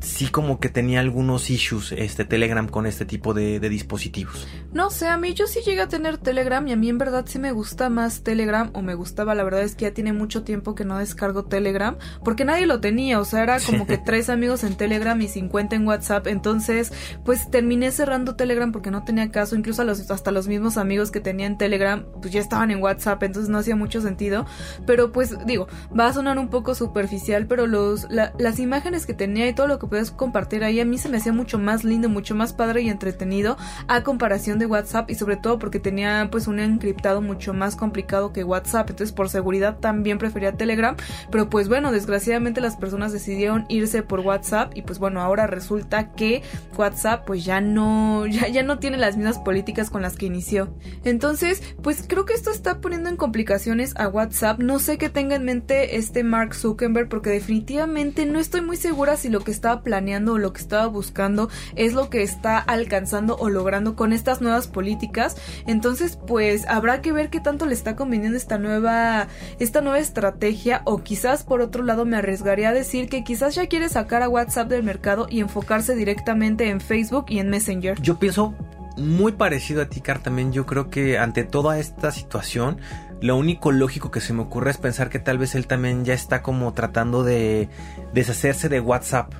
[0.00, 4.46] Sí como que tenía algunos issues este Telegram con este tipo de, de, dispositivos.
[4.72, 7.24] No sé, a mí yo sí llegué a tener Telegram y a mí en verdad
[7.26, 10.42] sí me gusta más Telegram o me gustaba, la verdad es que ya tiene mucho
[10.44, 14.28] tiempo que no descargo Telegram porque nadie lo tenía, o sea, era como que tres
[14.28, 16.92] amigos en Telegram y 50 en WhatsApp, entonces
[17.24, 21.20] pues terminé cerrando Telegram porque no tenía caso, incluso los, hasta los mismos amigos que
[21.20, 24.46] tenía en Telegram pues ya estaban en WhatsApp, entonces no hacía mucho sentido,
[24.86, 29.48] pero pues digo, va a sonar un poco superficial, pero los las imágenes que tenía
[29.48, 32.08] y todo lo que puedes compartir ahí a mí se me hacía mucho más lindo,
[32.08, 33.56] mucho más padre y entretenido
[33.88, 38.32] a comparación de WhatsApp y sobre todo porque tenía pues un encriptado mucho más complicado
[38.32, 40.96] que WhatsApp, entonces por seguridad también prefería Telegram,
[41.30, 46.12] pero pues bueno, desgraciadamente las personas decidieron irse por WhatsApp y pues bueno, ahora resulta
[46.12, 46.42] que
[46.76, 50.74] WhatsApp pues ya no ya, ya no tiene las mismas políticas con las que inició.
[51.04, 54.58] Entonces, pues creo que esto está poniendo en complicaciones a WhatsApp.
[54.58, 59.16] No sé qué tenga en mente este Mark Zuckerberg porque definitivamente no estoy muy segura
[59.16, 59.50] si lo que
[59.82, 64.40] planeando o lo que estaba buscando es lo que está alcanzando o logrando con estas
[64.40, 65.36] nuevas políticas.
[65.66, 70.82] Entonces, pues habrá que ver qué tanto le está conveniendo esta nueva esta nueva estrategia
[70.84, 74.28] o quizás por otro lado me arriesgaría a decir que quizás ya quiere sacar a
[74.28, 78.00] WhatsApp del mercado y enfocarse directamente en Facebook y en Messenger.
[78.00, 78.54] Yo pienso
[78.96, 82.78] muy parecido a ti, Car, también yo creo que ante toda esta situación,
[83.20, 86.14] lo único lógico que se me ocurre es pensar que tal vez él también ya
[86.14, 87.68] está como tratando de
[88.12, 89.32] deshacerse de WhatsApp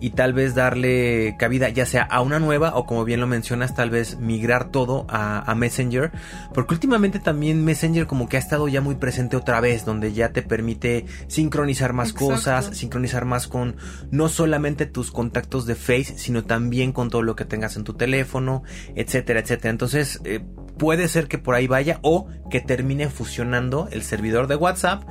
[0.00, 3.74] y tal vez darle cabida ya sea a una nueva o como bien lo mencionas
[3.74, 6.12] tal vez migrar todo a, Messenger
[6.52, 10.32] porque últimamente también Messenger como que ha estado ya muy presente otra vez donde ya
[10.32, 13.76] te permite sincronizar más cosas sincronizar más con
[14.10, 17.94] no solamente tus contactos de Face sino también con todo lo que tengas en tu
[17.94, 18.62] teléfono
[18.94, 19.70] etcétera etcétera.
[19.70, 20.40] Entonces eh,
[20.78, 25.04] puede ser que por ahí vaya o que termine fusionando el servidor de WhatsApp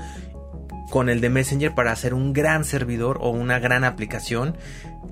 [0.90, 4.56] con el de Messenger para hacer un gran servidor o una gran aplicación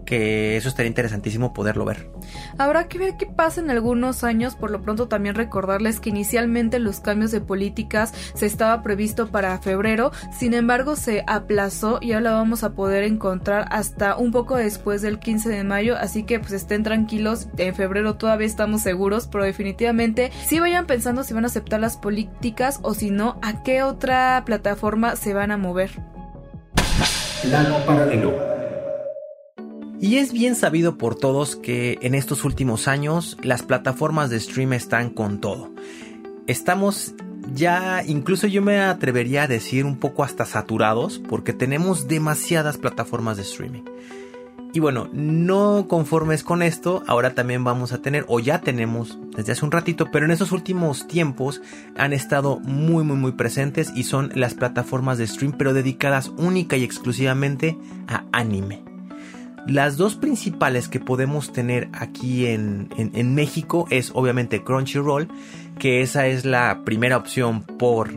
[0.05, 2.09] que eso estaría interesantísimo poderlo ver.
[2.57, 6.79] Habrá que ver qué pasa en algunos años, por lo pronto también recordarles que inicialmente
[6.79, 12.33] los cambios de políticas se estaba previsto para febrero, sin embargo se aplazó y ahora
[12.33, 16.51] vamos a poder encontrar hasta un poco después del 15 de mayo, así que pues
[16.51, 21.47] estén tranquilos, en febrero todavía estamos seguros, pero definitivamente si vayan pensando si van a
[21.47, 25.91] aceptar las políticas o si no, a qué otra plataforma se van a mover.
[27.41, 28.52] Plano paralelo.
[30.03, 34.73] Y es bien sabido por todos que en estos últimos años las plataformas de stream
[34.73, 35.71] están con todo.
[36.45, 37.13] Estamos
[37.53, 43.37] ya, incluso yo me atrevería a decir un poco hasta saturados porque tenemos demasiadas plataformas
[43.37, 43.83] de streaming.
[44.73, 49.53] Y bueno, no conformes con esto, ahora también vamos a tener, o ya tenemos desde
[49.53, 51.61] hace un ratito, pero en estos últimos tiempos
[51.95, 56.75] han estado muy muy muy presentes y son las plataformas de stream, pero dedicadas única
[56.75, 57.77] y exclusivamente
[58.09, 58.92] a anime.
[59.67, 62.89] Las dos principales que podemos tener aquí en,
[63.33, 65.29] México es obviamente Crunchyroll,
[65.79, 68.11] que esa es la primera opción por,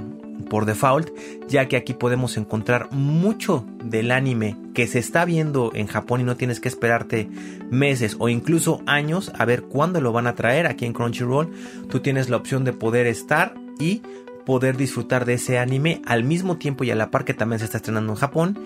[0.51, 1.09] por default,
[1.47, 6.25] ya que aquí podemos encontrar mucho del anime que se está viendo en Japón y
[6.25, 7.29] no tienes que esperarte
[7.71, 11.53] meses o incluso años a ver cuándo lo van a traer aquí en Crunchyroll.
[11.89, 14.03] Tú tienes la opción de poder estar y
[14.47, 17.67] poder disfrutar de ese anime al mismo tiempo y a la par que también se
[17.67, 18.59] está estrenando en Japón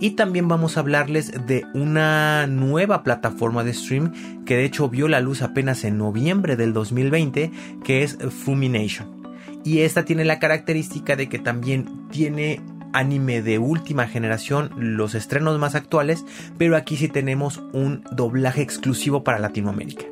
[0.00, 5.08] y también vamos a hablarles de una nueva plataforma de stream que de hecho vio
[5.08, 7.50] la luz apenas en noviembre del 2020
[7.82, 9.16] que es Fumination.
[9.64, 12.60] Y esta tiene la característica de que también tiene
[12.92, 16.24] anime de última generación, los estrenos más actuales,
[16.56, 20.04] pero aquí sí tenemos un doblaje exclusivo para Latinoamérica.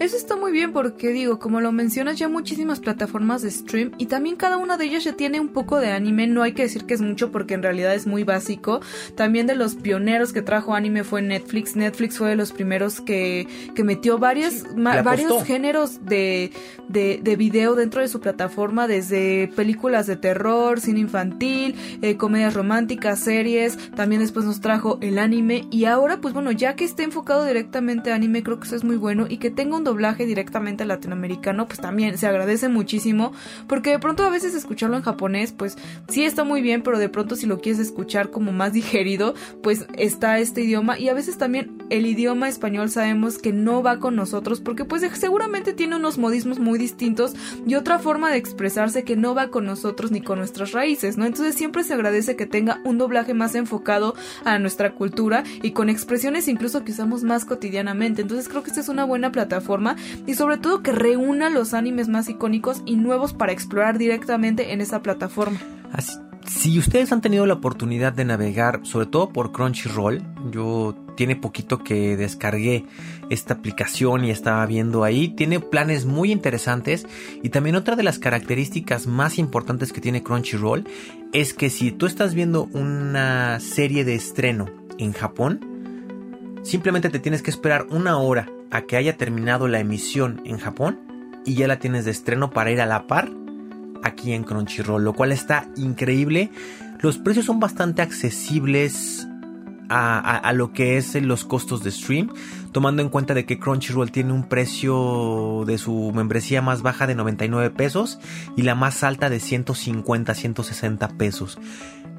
[0.00, 4.06] Eso está muy bien porque digo, como lo mencionas, ya muchísimas plataformas de stream y
[4.06, 6.86] también cada una de ellas ya tiene un poco de anime, no hay que decir
[6.86, 8.80] que es mucho porque en realidad es muy básico.
[9.14, 13.46] También de los pioneros que trajo anime fue Netflix, Netflix fue de los primeros que,
[13.76, 16.50] que metió varios, varios géneros de,
[16.88, 22.54] de, de, video dentro de su plataforma, desde películas de terror, cine infantil, eh, comedias
[22.54, 27.02] románticas, series, también después nos trajo el anime y ahora pues bueno, ya que esté
[27.02, 30.24] enfocado directamente a anime, creo que eso es muy bueno y que tenga un doblaje
[30.24, 33.32] directamente latinoamericano, pues también se agradece muchísimo,
[33.66, 37.08] porque de pronto a veces escucharlo en japonés, pues sí está muy bien, pero de
[37.08, 41.38] pronto si lo quieres escuchar como más digerido, pues está este idioma y a veces
[41.38, 46.18] también el idioma español sabemos que no va con nosotros porque pues seguramente tiene unos
[46.18, 47.34] modismos muy distintos
[47.66, 51.26] y otra forma de expresarse que no va con nosotros ni con nuestras raíces, ¿no?
[51.26, 55.88] Entonces siempre se agradece que tenga un doblaje más enfocado a nuestra cultura y con
[55.88, 58.22] expresiones incluso que usamos más cotidianamente.
[58.22, 59.96] Entonces creo que esta es una buena plataforma
[60.26, 64.80] y sobre todo que reúna los animes más icónicos y nuevos para explorar directamente en
[64.80, 65.58] esa plataforma.
[65.92, 66.12] Así,
[66.54, 71.82] Si ustedes han tenido la oportunidad de navegar, sobre todo por Crunchyroll, yo tiene poquito
[71.82, 72.84] que descargué
[73.30, 77.06] esta aplicación y estaba viendo ahí, tiene planes muy interesantes
[77.42, 80.86] y también otra de las características más importantes que tiene Crunchyroll
[81.32, 84.66] es que si tú estás viendo una serie de estreno
[84.98, 90.42] en Japón, simplemente te tienes que esperar una hora a que haya terminado la emisión
[90.44, 91.00] en Japón
[91.44, 93.41] y ya la tienes de estreno para ir a la par
[94.02, 96.50] aquí en Crunchyroll, lo cual está increíble.
[97.00, 99.26] Los precios son bastante accesibles
[99.94, 102.32] a, lo que es los costos de stream,
[102.72, 107.14] tomando en cuenta de que Crunchyroll tiene un precio de su membresía más baja de
[107.14, 108.18] 99 pesos
[108.56, 111.58] y la más alta de 150 160 pesos.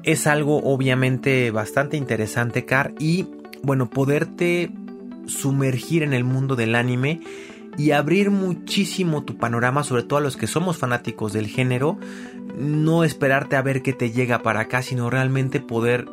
[0.02, 3.26] Es algo obviamente bastante interesante, Car, y
[3.62, 4.70] bueno, poderte
[5.26, 7.20] sumergir en el mundo del anime
[7.76, 11.98] y abrir muchísimo tu panorama, sobre todo a los que somos fanáticos del género,
[12.58, 16.06] no esperarte a ver qué te llega para acá, sino realmente poder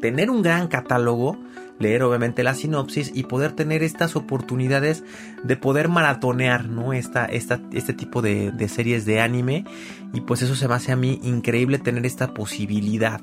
[0.00, 1.38] tener un gran catálogo,
[1.78, 5.04] leer obviamente la sinopsis y poder tener estas oportunidades
[5.42, 6.92] de poder maratonear, ¿no?
[6.92, 9.64] Esta, esta, este tipo de, de series de anime
[10.12, 13.20] y pues eso se me hace a mí increíble tener esta posibilidad.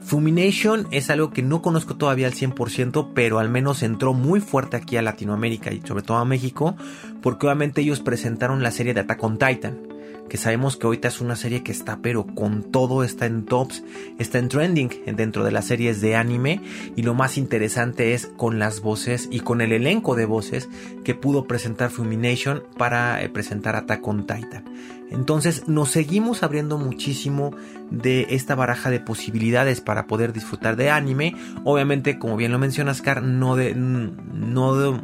[0.00, 4.76] Fumination es algo que no conozco todavía al 100%, pero al menos entró muy fuerte
[4.76, 6.76] aquí a Latinoamérica y sobre todo a México,
[7.20, 9.97] porque obviamente ellos presentaron la serie de Attack on Titan,
[10.28, 13.82] que sabemos que ahorita es una serie que está pero con todo, está en tops,
[14.18, 16.60] está en trending dentro de las series de anime
[16.96, 20.68] y lo más interesante es con las voces y con el elenco de voces
[21.04, 24.64] que pudo presentar Fumination para eh, presentar Attack on Titan.
[25.10, 27.54] Entonces nos seguimos abriendo muchísimo
[27.90, 31.34] de esta baraja de posibilidades para poder disfrutar de anime.
[31.64, 35.00] Obviamente, como bien lo mencionas, Car, no de, no de,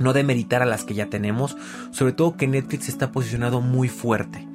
[0.00, 1.56] no demeritar a las que ya tenemos.
[1.90, 4.46] Sobre todo que Netflix está posicionado muy fuerte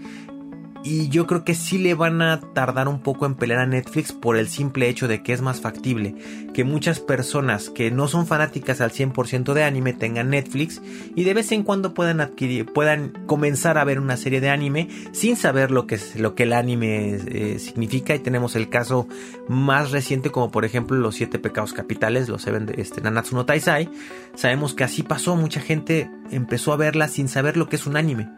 [0.85, 4.13] y yo creo que sí le van a tardar un poco en pelear a Netflix
[4.13, 6.13] por el simple hecho de que es más factible
[6.53, 10.83] que muchas personas que no son fanáticas al 100% de anime tengan Netflix
[11.15, 14.87] y de vez en cuando puedan adquirir, puedan comenzar a ver una serie de anime
[15.11, 18.13] sin saber lo que, es, lo que el anime eh, significa.
[18.13, 19.07] Y tenemos el caso
[19.49, 23.89] más reciente como por ejemplo los siete pecados capitales, los seven este, Nanatsu no Taisai,
[24.35, 27.97] sabemos que así pasó, mucha gente empezó a verla sin saber lo que es un
[27.97, 28.29] anime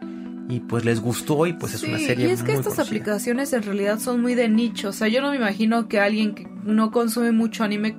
[0.48, 3.62] y pues les gustó y pues es una serie y es que estas aplicaciones en
[3.62, 6.90] realidad son muy de nicho o sea yo no me imagino que alguien que no
[6.90, 7.96] consume mucho anime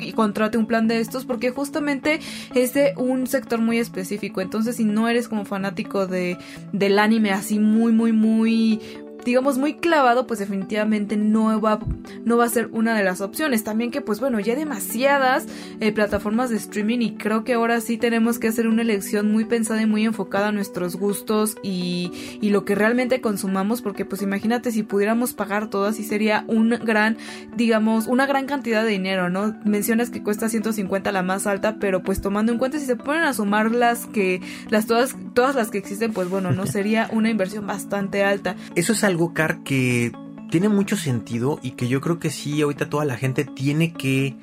[0.00, 2.18] y contrate un plan de estos porque justamente
[2.54, 6.38] es de un sector muy específico entonces si no eres como fanático de
[6.72, 8.80] del anime así muy muy muy
[9.24, 11.78] digamos, muy clavado, pues definitivamente no va,
[12.24, 13.64] no va a ser una de las opciones.
[13.64, 15.46] También que, pues bueno, ya hay demasiadas
[15.80, 19.44] eh, plataformas de streaming y creo que ahora sí tenemos que hacer una elección muy
[19.44, 24.22] pensada y muy enfocada a nuestros gustos y, y lo que realmente consumamos, porque pues
[24.22, 27.16] imagínate si pudiéramos pagar todas y sería un gran,
[27.56, 29.54] digamos, una gran cantidad de dinero, ¿no?
[29.64, 33.24] Mencionas que cuesta 150 la más alta, pero pues tomando en cuenta si se ponen
[33.24, 37.30] a sumar las que, las todas, todas las que existen, pues bueno, no sería una
[37.30, 38.56] inversión bastante alta.
[38.74, 40.12] Eso es algo, Car, que
[40.50, 44.36] tiene mucho sentido y que yo creo que sí, ahorita toda la gente tiene que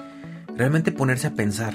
[0.56, 1.74] realmente ponerse a pensar.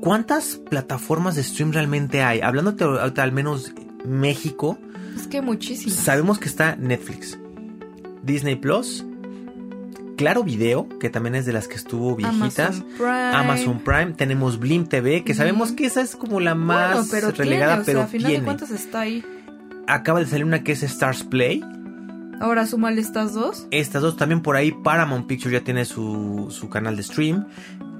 [0.00, 2.40] ¿Cuántas plataformas de stream realmente hay?
[2.40, 3.72] Hablándote ahorita al menos
[4.04, 4.78] México.
[5.16, 5.96] Es que muchísimas.
[5.96, 7.38] Sabemos que está Netflix,
[8.22, 9.04] Disney Plus,
[10.16, 12.76] Claro Video, que también es de las que estuvo viejitas.
[12.76, 13.34] Amazon Prime.
[13.34, 14.12] Amazon Prime.
[14.12, 17.98] Tenemos Blim TV, que sabemos que esa es como la más pero relegada, tiene, pero
[17.98, 18.40] o sea, a final tiene.
[18.40, 19.24] de cuentas está ahí.
[19.86, 21.62] Acaba de salir una que es Stars Play.
[22.40, 23.66] Ahora súmale estas dos.
[23.70, 24.72] Estas dos también por ahí.
[24.72, 27.46] Paramount Pictures ya tiene su, su canal de stream.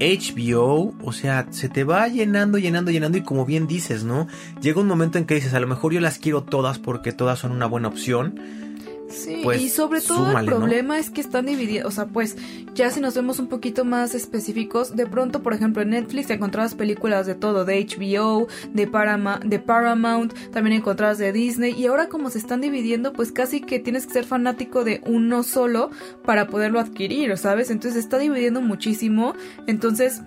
[0.01, 4.26] HBO, o sea, se te va llenando, llenando, llenando y como bien dices, ¿no?
[4.61, 7.39] Llega un momento en que dices, a lo mejor yo las quiero todas porque todas
[7.39, 8.41] son una buena opción.
[9.14, 10.56] Sí, Pues, y sobre todo súmale, el ¿no?
[10.56, 12.36] problema es que están divididos, o sea, pues
[12.74, 16.74] ya si nos vemos un poquito más específicos, de pronto, por ejemplo, en Netflix encontrabas
[16.74, 22.08] películas de todo, de HBO, de, Parama- de Paramount, también encontrabas de Disney, y ahora
[22.08, 25.90] como se están dividiendo, pues casi que tienes que ser fanático de uno solo
[26.24, 27.70] para poderlo adquirir, ¿sabes?
[27.70, 29.34] Entonces se está dividiendo muchísimo,
[29.66, 30.22] entonces...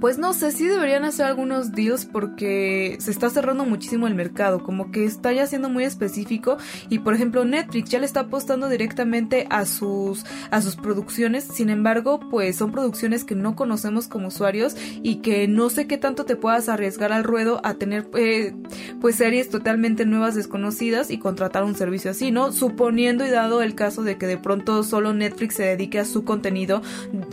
[0.00, 4.62] Pues no sé, sí deberían hacer algunos deals porque se está cerrando muchísimo el mercado,
[4.62, 6.56] como que está ya siendo muy específico
[6.88, 11.68] y por ejemplo Netflix ya le está apostando directamente a sus a sus producciones, sin
[11.68, 16.24] embargo, pues son producciones que no conocemos como usuarios y que no sé qué tanto
[16.24, 18.54] te puedas arriesgar al ruedo a tener eh,
[19.02, 22.52] pues series totalmente nuevas desconocidas y contratar un servicio así, ¿no?
[22.52, 26.24] Suponiendo y dado el caso de que de pronto solo Netflix se dedique a su
[26.24, 26.80] contenido,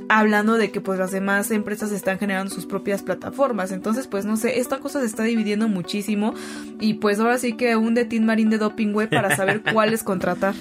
[0.09, 3.71] hablando de que pues las demás empresas están generando sus propias plataformas.
[3.71, 6.33] Entonces, pues no sé, esta cosa se está dividiendo muchísimo
[6.79, 10.01] y pues ahora sí que un de Tin Marín de Doping Web para saber cuáles
[10.01, 10.55] contratar.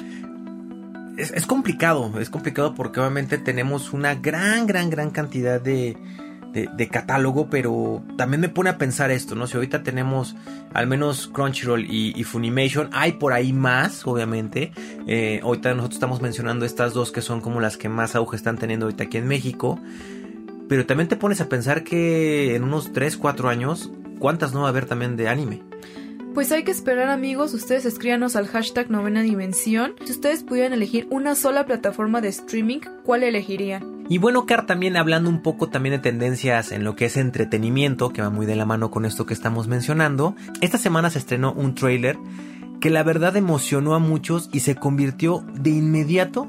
[1.16, 5.96] es, es complicado, es complicado porque obviamente tenemos una gran, gran, gran cantidad de,
[6.52, 9.46] de, de catálogo, pero también me pone a pensar esto, ¿no?
[9.46, 10.36] Si ahorita tenemos
[10.74, 14.72] al menos Crunchyroll y, y Funimation, hay por ahí más, obviamente.
[15.06, 18.58] Eh, ahorita nosotros estamos mencionando estas dos que son como las que más auge están
[18.58, 19.80] teniendo ahorita aquí en México.
[20.68, 24.66] Pero también te pones a pensar que en unos 3, 4 años, ¿cuántas no va
[24.66, 25.62] a haber también de anime?
[26.34, 29.94] Pues hay que esperar amigos, ustedes escríbanos al hashtag novena dimensión.
[30.04, 34.04] Si ustedes pudieran elegir una sola plataforma de streaming, ¿cuál elegirían?
[34.10, 38.12] Y bueno, Car, también hablando un poco también de tendencias en lo que es entretenimiento,
[38.12, 41.54] que va muy de la mano con esto que estamos mencionando, esta semana se estrenó
[41.54, 42.18] un tráiler
[42.80, 46.48] que la verdad emocionó a muchos y se convirtió de inmediato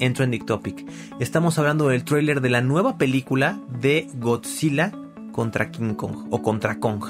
[0.00, 0.86] en trending topic.
[1.20, 4.92] Estamos hablando del tráiler de la nueva película de Godzilla
[5.32, 7.04] contra King Kong o contra Kong.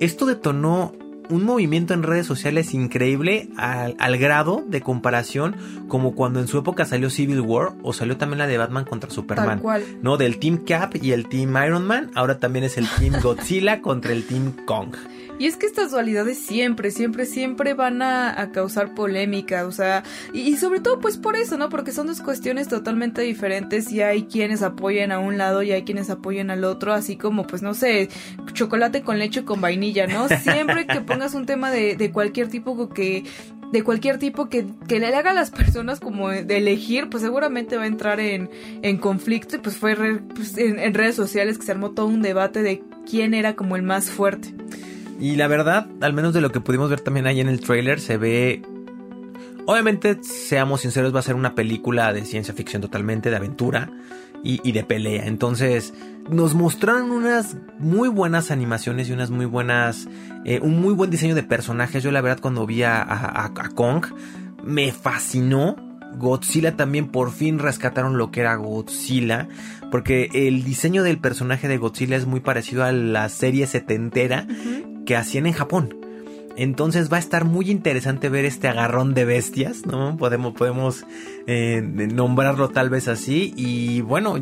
[0.00, 0.92] Esto detonó
[1.30, 5.56] un movimiento en redes sociales increíble al, al, grado de comparación
[5.88, 9.10] como cuando en su época salió Civil War o salió también la de Batman contra
[9.10, 9.58] Superman.
[9.58, 9.84] Tal cual.
[10.02, 13.80] No, del Team Cap y el Team Iron Man, ahora también es el Team Godzilla
[13.80, 14.94] contra el Team Kong.
[15.40, 20.02] Y es que estas dualidades siempre, siempre, siempre van a, a causar polémica, o sea,
[20.34, 21.70] y, y, sobre todo pues por eso, ¿no?
[21.70, 25.84] Porque son dos cuestiones totalmente diferentes y hay quienes apoyan a un lado y hay
[25.84, 28.10] quienes apoyan al otro, así como pues no sé,
[28.52, 30.28] chocolate con leche con vainilla, ¿no?
[30.42, 33.24] Siempre que pongas un tema de, de cualquier tipo que
[33.72, 37.76] de cualquier tipo que, que, le haga a las personas como de elegir, pues seguramente
[37.76, 38.48] va a entrar en,
[38.80, 39.94] en conflicto y pues fue
[40.34, 43.76] pues, en, en redes sociales que se armó todo un debate de quién era como
[43.76, 44.54] el más fuerte.
[45.20, 48.00] Y la verdad, al menos de lo que pudimos ver también ahí en el trailer,
[48.00, 48.62] se ve...
[49.66, 53.92] Obviamente, seamos sinceros, va a ser una película de ciencia ficción totalmente, de aventura
[54.42, 55.26] y, y de pelea.
[55.26, 55.92] Entonces,
[56.30, 60.08] nos mostraron unas muy buenas animaciones y unas muy buenas...
[60.44, 62.02] Eh, un muy buen diseño de personajes.
[62.02, 64.06] Yo la verdad cuando vi a, a, a Kong,
[64.64, 65.76] me fascinó
[66.16, 69.48] Godzilla también por fin rescataron lo que era Godzilla.
[69.90, 74.52] Porque el diseño del personaje de Godzilla es muy parecido a la serie setentera uh
[74.52, 75.04] -huh.
[75.04, 75.96] que hacían en Japón.
[76.56, 80.16] Entonces va a estar muy interesante ver este agarrón de bestias, ¿no?
[80.16, 81.06] Podemos, podemos
[81.46, 83.54] eh, nombrarlo tal vez así.
[83.56, 84.36] Y bueno,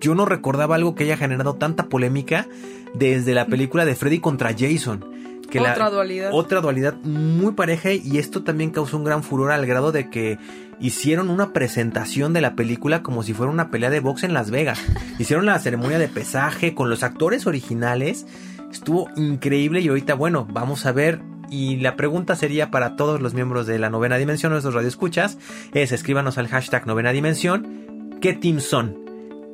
[0.00, 2.46] yo no recordaba algo que haya generado tanta polémica
[2.94, 5.04] desde la película de Freddy contra Jason.
[5.50, 6.30] Que otra la, dualidad.
[6.32, 10.38] Otra dualidad muy pareja y esto también causó un gran furor al grado de que
[10.80, 14.50] hicieron una presentación de la película como si fuera una pelea de box en Las
[14.50, 14.80] Vegas.
[15.18, 18.26] hicieron la ceremonia de pesaje con los actores originales.
[18.70, 21.20] Estuvo increíble y ahorita, bueno, vamos a ver.
[21.50, 25.38] Y la pregunta sería para todos los miembros de la novena dimensión, nuestros radioescuchas,
[25.72, 28.16] es escríbanos al hashtag novena dimensión.
[28.20, 29.03] ¿Qué team son?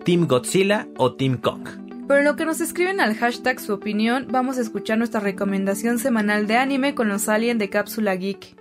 [0.04, 1.68] ¿Team Godzilla o Team Kong?
[2.08, 5.98] Pero en lo que nos escriben al hashtag su opinión, vamos a escuchar nuestra recomendación
[5.98, 8.56] semanal de anime con los aliens de Cápsula Geek.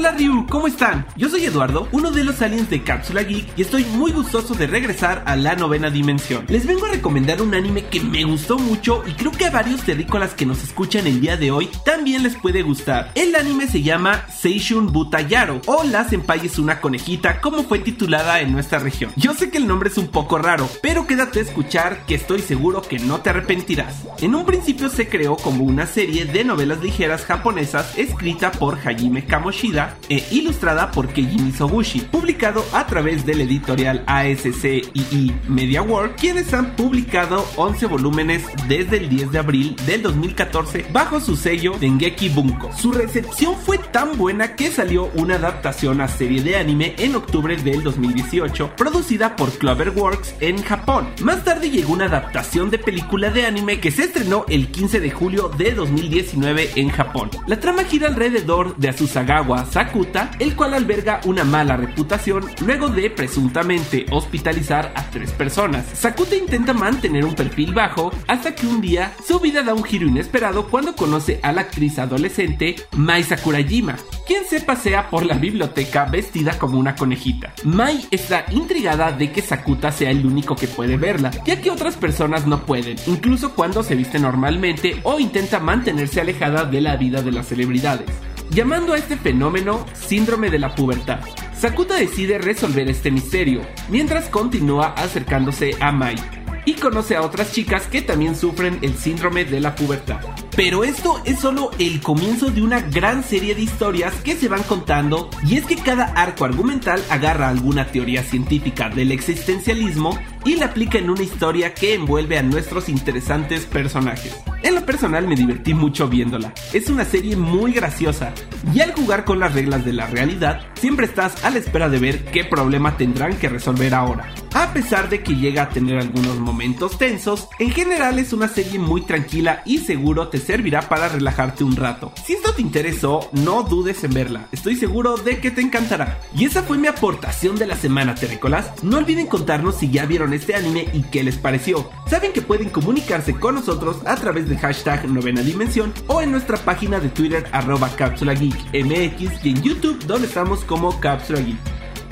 [0.00, 1.04] Hola Ryu, ¿cómo están?
[1.14, 4.66] Yo soy Eduardo, uno de los aliens de Cápsula Geek y estoy muy gustoso de
[4.66, 6.46] regresar a la novena dimensión.
[6.48, 9.82] Les vengo a recomendar un anime que me gustó mucho y creo que a varios
[9.82, 13.10] terrícolas que nos escuchan el día de hoy también les puede gustar.
[13.14, 18.40] El anime se llama Seishun Butayaro o La Senpai es una conejita como fue titulada
[18.40, 19.12] en nuestra región.
[19.16, 22.40] Yo sé que el nombre es un poco raro, pero quédate a escuchar que estoy
[22.40, 23.96] seguro que no te arrepentirás.
[24.22, 29.26] En un principio se creó como una serie de novelas ligeras japonesas escrita por Hajime
[29.40, 36.52] Kamoshida e ilustrada por Keiji Mizoguchi, publicado a través del editorial ASCII Media World, quienes
[36.52, 42.28] han publicado 11 volúmenes desde el 10 de abril del 2014 bajo su sello Dengeki
[42.28, 42.70] Bunko.
[42.76, 47.56] Su recepción fue tan buena que salió una adaptación a serie de anime en octubre
[47.56, 51.08] del 2018, producida por Cloverworks en Japón.
[51.22, 55.10] Más tarde llegó una adaptación de película de anime que se estrenó el 15 de
[55.10, 57.30] julio de 2019 en Japón.
[57.46, 58.90] La trama gira alrededor de
[59.30, 65.86] Asusagawa Sakuta, el cual alberga una mala reputación luego de presuntamente hospitalizar a tres personas.
[65.94, 70.08] Sakuta intenta mantener un perfil bajo hasta que un día su vida da un giro
[70.08, 76.06] inesperado cuando conoce a la actriz adolescente Mai Sakurajima, quien se pasea por la biblioteca
[76.06, 77.52] vestida como una conejita.
[77.62, 81.96] Mai está intrigada de que Sakuta sea el único que puede verla, ya que otras
[81.96, 87.22] personas no pueden, incluso cuando se viste normalmente o intenta mantenerse alejada de la vida
[87.22, 88.08] de las celebridades
[88.50, 91.20] llamando a este fenómeno síndrome de la pubertad.
[91.56, 96.16] Sakuta decide resolver este misterio, mientras continúa acercándose a Mai,
[96.64, 100.20] y conoce a otras chicas que también sufren el síndrome de la pubertad.
[100.56, 104.62] Pero esto es solo el comienzo de una gran serie de historias que se van
[104.64, 110.66] contando y es que cada arco argumental agarra alguna teoría científica del existencialismo y la
[110.66, 114.36] aplica en una historia que envuelve a nuestros interesantes personajes.
[114.62, 116.52] En lo personal me divertí mucho viéndola.
[116.72, 118.32] Es una serie muy graciosa
[118.74, 121.98] y al jugar con las reglas de la realidad, siempre estás a la espera de
[121.98, 124.34] ver qué problema tendrán que resolver ahora.
[124.52, 128.78] A pesar de que llega a tener algunos momentos tensos, en general es una serie
[128.78, 132.12] muy tranquila y seguro te servirá para relajarte un rato.
[132.26, 136.18] Si esto te interesó, no dudes en verla, estoy seguro de que te encantará.
[136.36, 138.82] Y esa fue mi aportación de la semana, terrícolas.
[138.82, 141.90] No olviden contarnos si ya vieron este anime y qué les pareció.
[142.08, 146.56] Saben que pueden comunicarse con nosotros a través del hashtag novena dimensión o en nuestra
[146.56, 151.58] página de Twitter arroba cápsula geek mx y en YouTube donde estamos como cápsula geek.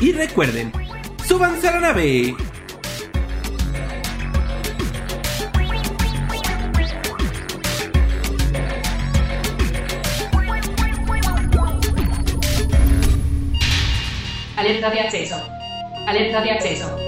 [0.00, 0.72] Y recuerden,
[1.26, 2.36] ¡súbanse a la nave!
[14.56, 15.36] Alerta de acceso.
[16.06, 17.07] Alerta de acceso.